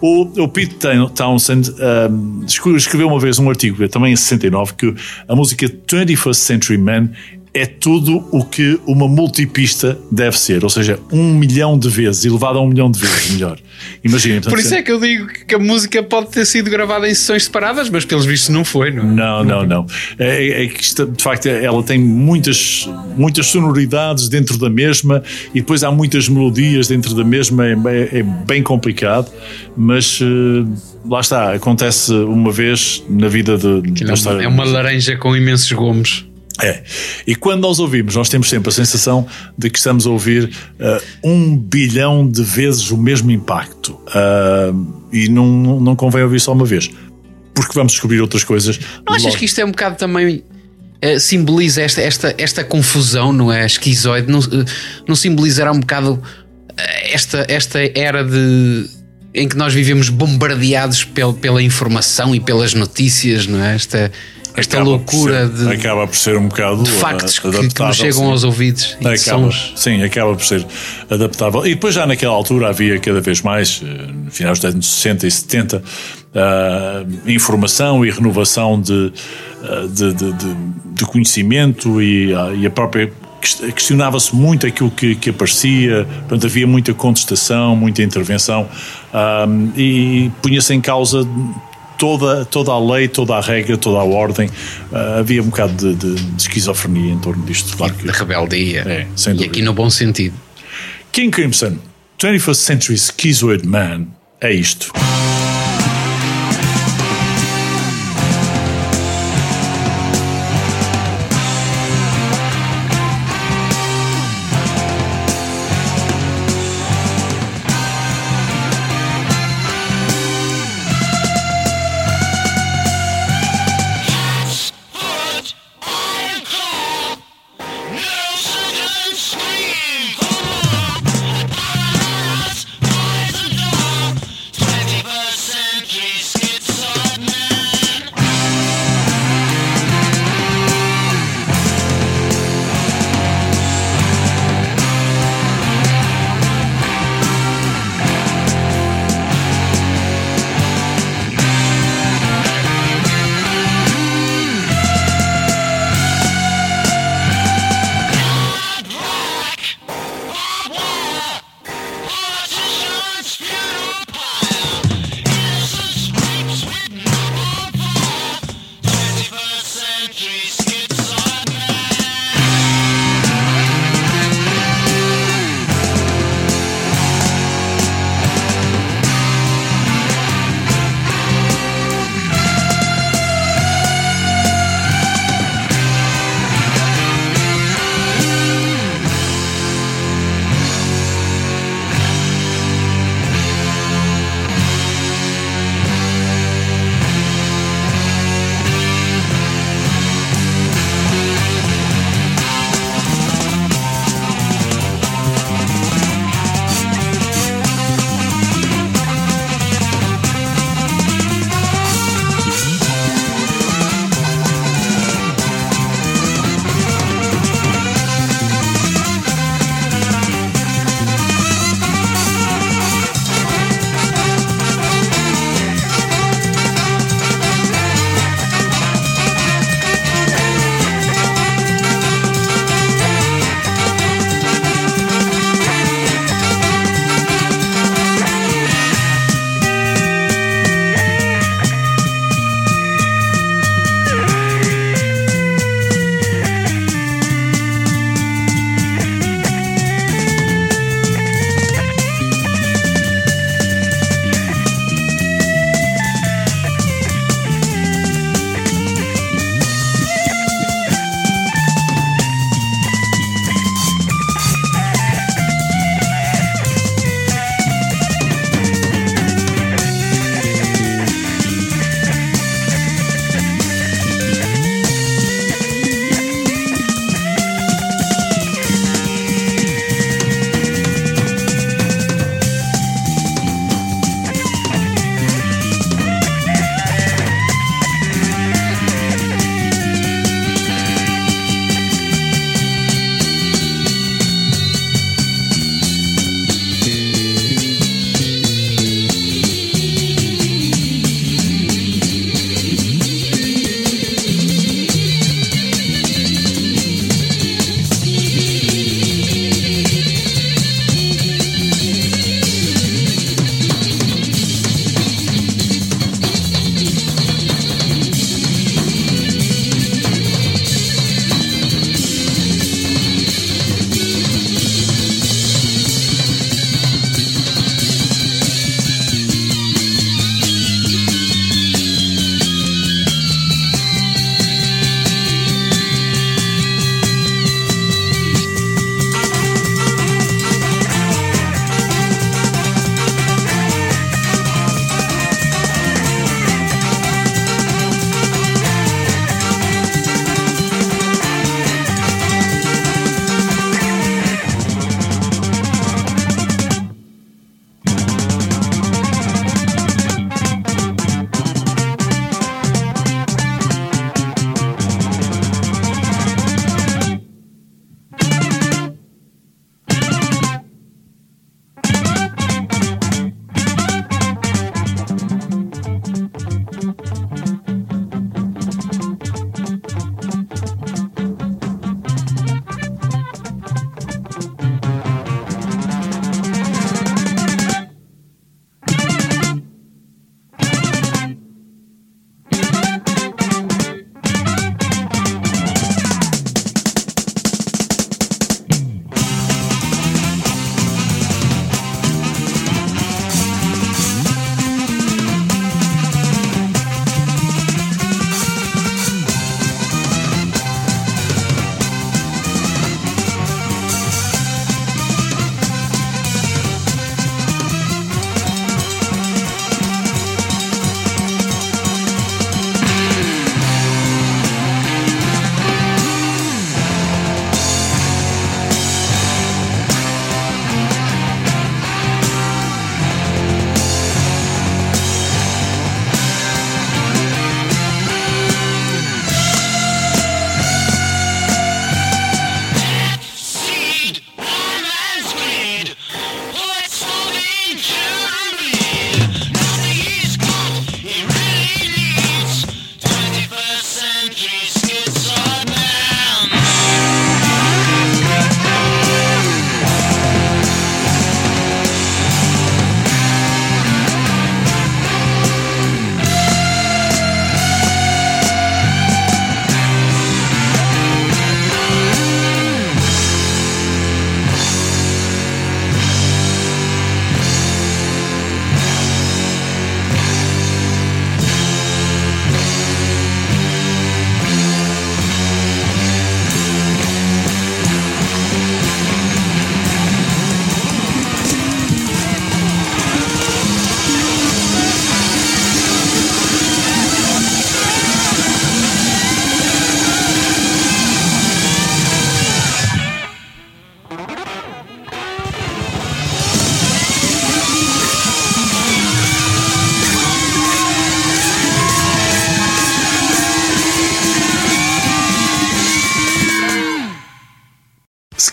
[0.02, 1.70] O, o Pete Town- Townsend
[2.10, 4.94] um, escre- escreveu uma vez um artigo, também em 69, que
[5.28, 7.08] a música 21st Century Man
[7.54, 12.58] é tudo o que uma multipista deve ser, ou seja, um milhão de vezes, elevado
[12.58, 13.58] a um milhão de vezes melhor.
[14.02, 14.40] Imaginem.
[14.40, 17.44] Por isso é que eu digo que a música pode ter sido gravada em sessões
[17.44, 19.06] separadas, mas pelos vistos não foi, não é?
[19.06, 19.86] Não, não, não.
[20.18, 25.22] É, é que isto, de facto ela tem muitas, muitas sonoridades dentro da mesma
[25.54, 27.66] e depois há muitas melodias dentro da mesma.
[27.66, 29.30] É, é- é bem complicado,
[29.76, 30.64] mas eh,
[31.06, 31.52] lá está.
[31.52, 33.82] Acontece uma vez na vida de,
[34.42, 36.26] É uma laranja com imensos gomos.
[36.60, 36.82] É.
[37.26, 39.26] E quando nós ouvimos, nós temos sempre a sensação
[39.56, 43.98] de que estamos a ouvir uh, um bilhão de vezes o mesmo impacto.
[44.08, 46.90] Uh, e não, não convém ouvir só uma vez.
[47.54, 48.78] Porque vamos descobrir outras coisas.
[49.06, 49.38] Não achas logo.
[49.38, 50.42] que isto é um bocado também.
[51.00, 53.66] eh, simboliza esta, esta, esta confusão, não é?
[53.66, 54.40] Esquizoide, não,
[55.06, 56.22] não simbolizará um bocado
[56.76, 58.88] esta, esta era de.
[59.34, 63.74] em que nós vivemos bombardeados pel, pela informação e pelas notícias, não é?
[63.74, 64.10] Esta,
[64.56, 67.82] esta Acaba loucura ser- de, acaba por ser um bocado de factos uh, que, que
[67.82, 68.30] nos chegam sim.
[68.30, 69.18] aos ouvidos e Acaba,
[69.50, 69.72] sons.
[69.76, 70.66] sim, acaba por ser
[71.10, 71.66] adaptável.
[71.66, 75.26] E depois já naquela altura havia cada vez mais, eh, no final dos anos 60
[75.26, 75.82] e 70,
[76.34, 79.12] ah, informação e renovação de,
[79.64, 80.56] ah, de, de- de-
[80.96, 83.10] de conhecimento e, ah, e a própria
[83.40, 88.68] quest- questionava-se muito aquilo que, que aparecia, portanto havia muita contestação, muita intervenção
[89.14, 89.46] ah,
[89.76, 91.26] e punha-se em causa
[92.02, 94.50] toda, toda a lei, toda a regra, toda a ordem.
[94.92, 98.80] Ah, havia um bocado de, de- esquizofrenia em torno disto, claro que De rebeldia.
[98.80, 100.34] É, sem e aqui no bom sentido.
[101.12, 101.78] King Crimson,
[102.18, 104.06] 21st Century Schizoid Man,
[104.40, 104.90] é isto.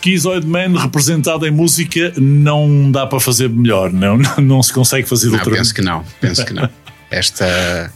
[0.10, 5.27] Schizoid Man representado em música não dá para fazer melhor, não, não se consegue fazer
[5.27, 6.69] Não, outra penso que não, penso que não.
[7.11, 7.91] Esta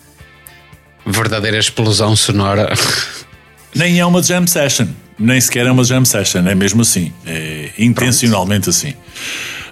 [1.06, 2.72] verdadeira explosão sonora.
[3.76, 4.86] Nem é uma jam session,
[5.18, 8.94] nem sequer é uma jam session, é mesmo assim, é intencionalmente assim.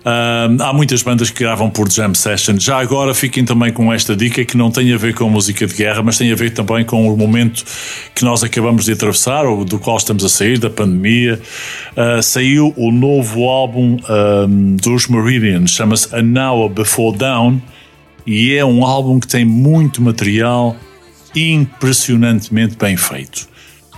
[0.04, 2.58] Há muitas bandas que gravam por jam session.
[2.58, 5.74] Já agora fiquem também com esta dica que não tem a ver com música de
[5.76, 7.64] guerra, mas tem a ver também com o momento
[8.16, 11.40] que nós acabamos de atravessar, ou do qual estamos a sair, da pandemia.
[11.96, 14.48] Ah, saiu o novo álbum ah,
[14.82, 17.62] dos Meridian, chama-se An Hour Before Down,
[18.26, 20.76] e é um álbum que tem muito material
[21.36, 23.50] impressionantemente bem feito.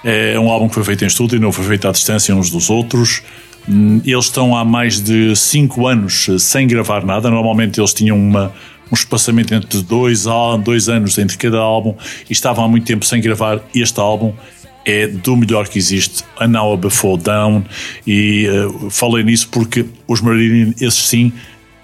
[0.03, 2.49] É um álbum que foi feito em estúdio e não foi feito à distância uns
[2.49, 3.23] dos outros.
[3.67, 7.29] Hum, Eles estão há mais de 5 anos eh, sem gravar nada.
[7.29, 8.53] Normalmente eles tinham uma,
[8.91, 10.25] um espaçamento entre dois,
[10.63, 11.95] dois anos entre cada álbum
[12.29, 14.33] e estavam há muito tempo sem gravar este álbum.
[14.85, 17.63] É do melhor que existe, An Hour Before Down.
[18.05, 21.31] E eh, falei nisso porque os Meridian, esses sim,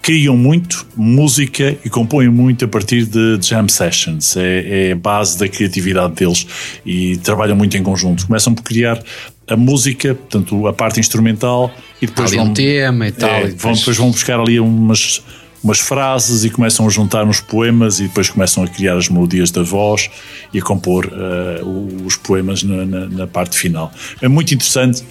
[0.02, 4.36] criam muito música e compõem muito a partir de jam sessions.
[4.36, 6.46] É, é a base da criatividade deles
[6.84, 8.26] e trabalham muito em conjunto.
[8.26, 9.02] Começam por criar
[9.50, 11.70] a música, portanto, a parte instrumental
[12.00, 13.28] e depois vão, um tema e tal.
[13.28, 15.22] é, e vão, depois- depois vão buscar ali umas,
[15.62, 19.50] umas frases e começam a juntar nos poemas e depois começam a criar as melodias
[19.50, 20.08] da voz
[20.54, 21.60] e a compor eh,
[22.06, 23.92] os poemas na, na- na parte final.
[24.22, 25.02] É muito interessante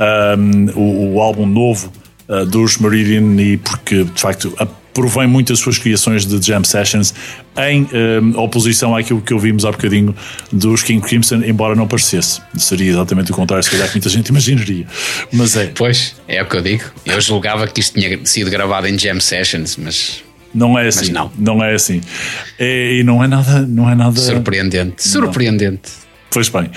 [0.00, 1.92] um, o, o álbum novo
[2.28, 6.64] uh, dos Meridian e porque de facto a- provém muito as suas criações de jam
[6.64, 7.14] sessions
[7.56, 7.86] em
[8.22, 10.14] um, oposição àquilo que ouvimos há bocadinho
[10.52, 12.40] dos King Crimson, embora não parecesse.
[12.56, 14.86] Seria exatamente o contrário, se calhar que muita gente imaginaria.
[15.32, 16.84] Mas é, Pois, é o que eu digo.
[17.04, 20.22] Eu julgava que isto tinha sido gravado em jam sessions, mas
[20.54, 21.12] não é assim.
[21.38, 21.62] não.
[21.62, 22.00] é assim.
[22.58, 23.66] É- e não é nada.
[23.66, 25.06] Não é nada surpreendente.
[25.06, 25.90] Surpreendente.
[26.30, 26.70] Pois bem.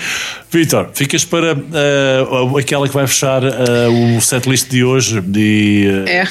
[0.50, 5.20] Vitor, ficas para uh, aquela que vai fechar uh, o setlist de hoje.
[5.20, 6.28] De, uh, É.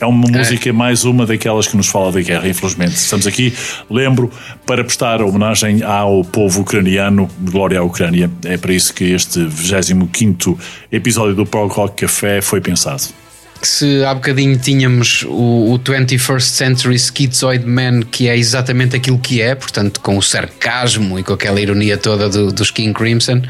[0.00, 2.94] É uma música, mais uma daquelas que nos fala da guerra, infelizmente.
[2.94, 3.54] Estamos aqui,
[3.88, 4.30] lembro,
[4.66, 8.30] para prestar homenagem ao povo ucraniano, glória à Ucrânia.
[8.44, 10.58] É para isso que este 25
[10.90, 13.21] episódio do Prog Rock Café foi pensado.
[13.64, 19.40] Se há bocadinho tínhamos o, o 21st Century Schizoid Man, que é exatamente aquilo que
[19.40, 23.40] é, portanto, com o sarcasmo e com aquela ironia toda do- dos King Crimson,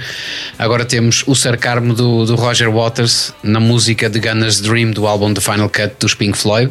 [0.59, 5.33] agora temos o sarcasmo do, do Roger Waters na música de Gunner's Dream do álbum
[5.33, 6.71] The Final Cut dos Pink Floyd,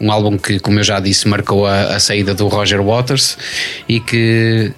[0.00, 3.36] um álbum que, como eu já disse, marcou a, a saída do Roger Waters
[3.86, 4.72] e que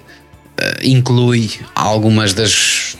[0.57, 2.97] eh, inclui algumas das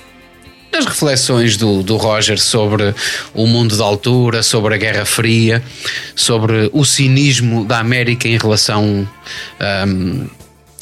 [0.71, 2.93] das reflexões do, do Roger sobre
[3.33, 5.63] o mundo da altura, sobre a Guerra Fria,
[6.15, 9.07] sobre o cinismo da América em relação
[9.87, 10.27] hum,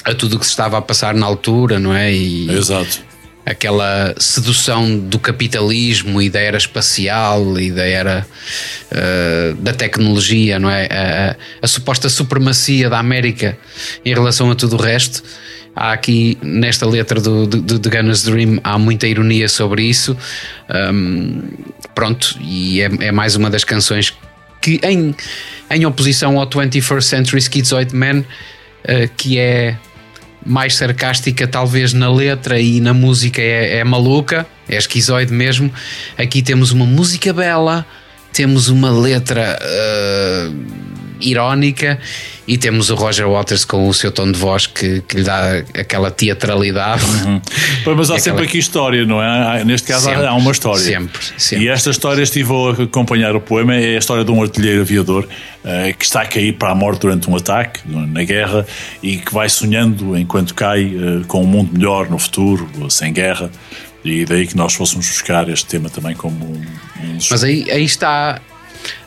[0.04, 2.12] a tudo o que se estava a passar na altura, não é?
[2.14, 3.00] E Exato.
[3.46, 8.26] aquela sedução do capitalismo e da era espacial e da era
[8.92, 10.88] uh, da tecnologia, não é?
[10.92, 13.58] A, a- a suposta supremacia da América
[14.04, 15.24] em relação a tudo o resto.
[15.76, 20.16] Há aqui nesta letra do, do, do Gunner's Dream há muita ironia sobre isso.
[20.94, 21.42] Um,
[21.94, 24.16] pronto, e é, é mais uma das canções
[24.62, 25.14] que, em,
[25.70, 29.78] em oposição ao 21st Century Schizoid Man, uh, que é
[30.46, 35.74] mais sarcástica, talvez na letra e na música é, é maluca, é esquizoide mesmo.
[36.18, 37.86] Aqui temos uma música bela,
[38.32, 40.56] temos uma letra uh,
[41.20, 42.00] irónica
[42.48, 45.64] e temos o Roger Waters com o seu tom de voz que, que lhe dá
[45.74, 47.04] aquela teatralidade.
[47.84, 49.64] Pois, mas há sempre aqui história, não é?
[49.64, 50.80] Neste caso há- Sempre, há uma história.
[50.84, 51.66] sempre, sempre.
[51.66, 55.28] E esta história estive a acompanhar o poema, é a história de um artilheiro aviador
[55.64, 58.66] eh, que está a cair para a morte durante um ataque na guerra
[59.02, 63.50] e que vai sonhando enquanto cai eh, com um mundo melhor no futuro, sem guerra.
[64.04, 66.62] E daí que nós fôssemos buscar este tema também como um,
[67.04, 68.40] um Mas aí, aí está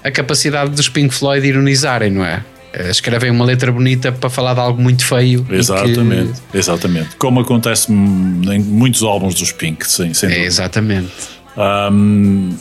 [0.03, 2.43] a capacidade dos Pink Floyd de ironizarem, não é?
[2.79, 5.41] Eh, Escrevem uma letra bonita para falar de algo muito feio.
[5.41, 7.17] e que- Exatamente, exatamente.
[7.17, 10.47] Como acontece em muitos álbuns dos Pink, sem, sem É, dúvida.
[10.47, 11.13] exatamente.
[11.93, 12.55] Hum,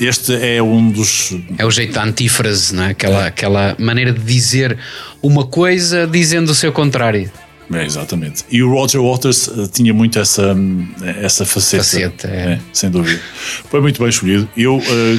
[0.00, 2.90] este é um dos É o jeito da antífrase, não é?
[2.90, 4.76] Aquela, aquela maneira de dizer
[5.22, 7.30] uma coisa dizendo o seu contrário.
[7.72, 8.44] É, exatamente.
[8.50, 10.86] E o Roger Waters eh, tinha muito essa, hum,
[11.20, 11.82] essa faceta.
[11.82, 12.60] Faceta, é.
[12.72, 13.20] sem dúvida.
[13.68, 14.48] Foi muito bem escolhido.
[14.56, 15.18] Eu eh,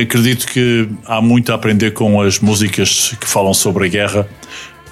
[0.00, 4.28] acredito que há muito a aprender com as músicas que falam sobre a guerra,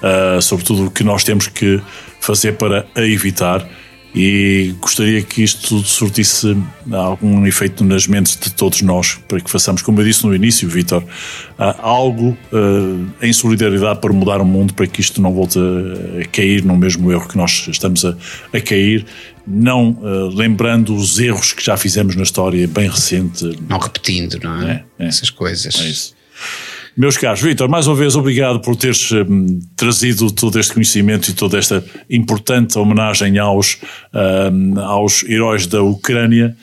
[0.01, 1.81] eh, sobre tudo o que nós temos que
[2.19, 3.67] fazer para a evitar.
[4.13, 6.57] E gostaria que isto surtisse
[6.91, 10.67] algum efeito nas mentes de todos nós, para que façamos, como eu disse no início,
[10.67, 11.03] Vitor,
[11.57, 16.21] ah, algo ah, em solidariedade para mudar o mundo, para que isto não volte a,
[16.21, 18.15] a cair no mesmo erro que nós estamos a,
[18.53, 19.05] a cair,
[19.47, 23.57] não ah, lembrando os erros que já fizemos na história bem recente.
[23.69, 24.83] Não repetindo, não é?
[24.99, 25.07] É, é.
[25.07, 25.73] Essas coisas.
[25.79, 26.13] É isso.
[26.95, 31.33] Meus caros, Vitor, mais uma vez obrigado por teres hum, trazido todo este conhecimento e
[31.33, 33.79] toda esta importante homenagem aos,
[34.13, 36.55] hum, aos heróis da Ucrânia.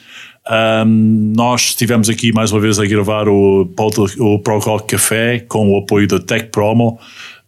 [0.87, 3.63] Hum, nós estivemos aqui mais uma vez a gravar o,
[4.19, 6.99] o Pro Rock Café com o apoio da Tech Promo.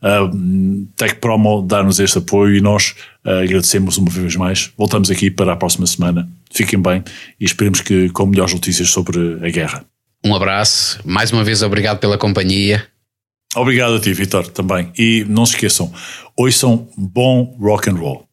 [0.02, 2.94] Hum, Tech Promo dá-nos este apoio e nós
[3.24, 4.72] ah, agradecemos uma vez mais.
[4.76, 6.26] Voltamos aqui para a próxima semana.
[6.50, 7.04] Fiquem bem
[7.38, 9.84] e esperemos que com melhores notícias sobre a guerra.
[10.24, 12.86] Um abraço, mais uma vez obrigado pela companhia.
[13.56, 14.92] Obrigado a ti, Vitor, também.
[14.96, 15.92] E não se esqueçam,
[16.36, 18.29] ouçam bom rock and roll.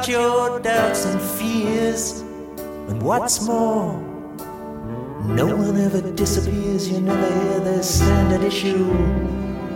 [0.00, 2.20] About your doubts and fears.
[2.88, 4.00] And what's more,
[5.26, 8.88] no one ever disappears, you never hear the standard issue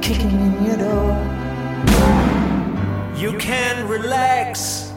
[0.01, 1.13] kicking in your door.
[3.17, 4.93] You can relax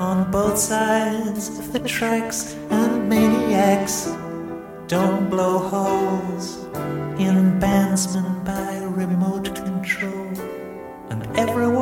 [0.00, 4.12] on both sides of the tracks, and maniacs
[4.88, 6.64] don't blow holes
[7.20, 10.32] in bandsmen by remote control.
[11.10, 11.73] And everyone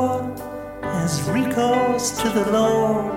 [1.02, 3.10] has recourse to the law.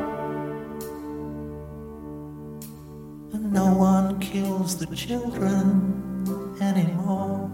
[3.32, 7.48] And no one kills the children anymore.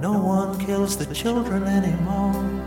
[0.00, 2.61] No one kills the children anymore.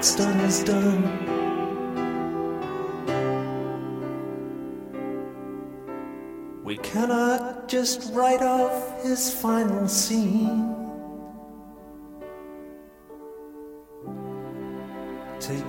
[0.00, 1.02] What's done is done.
[6.64, 10.74] We cannot just write off his final scene.
[15.38, 15.68] Take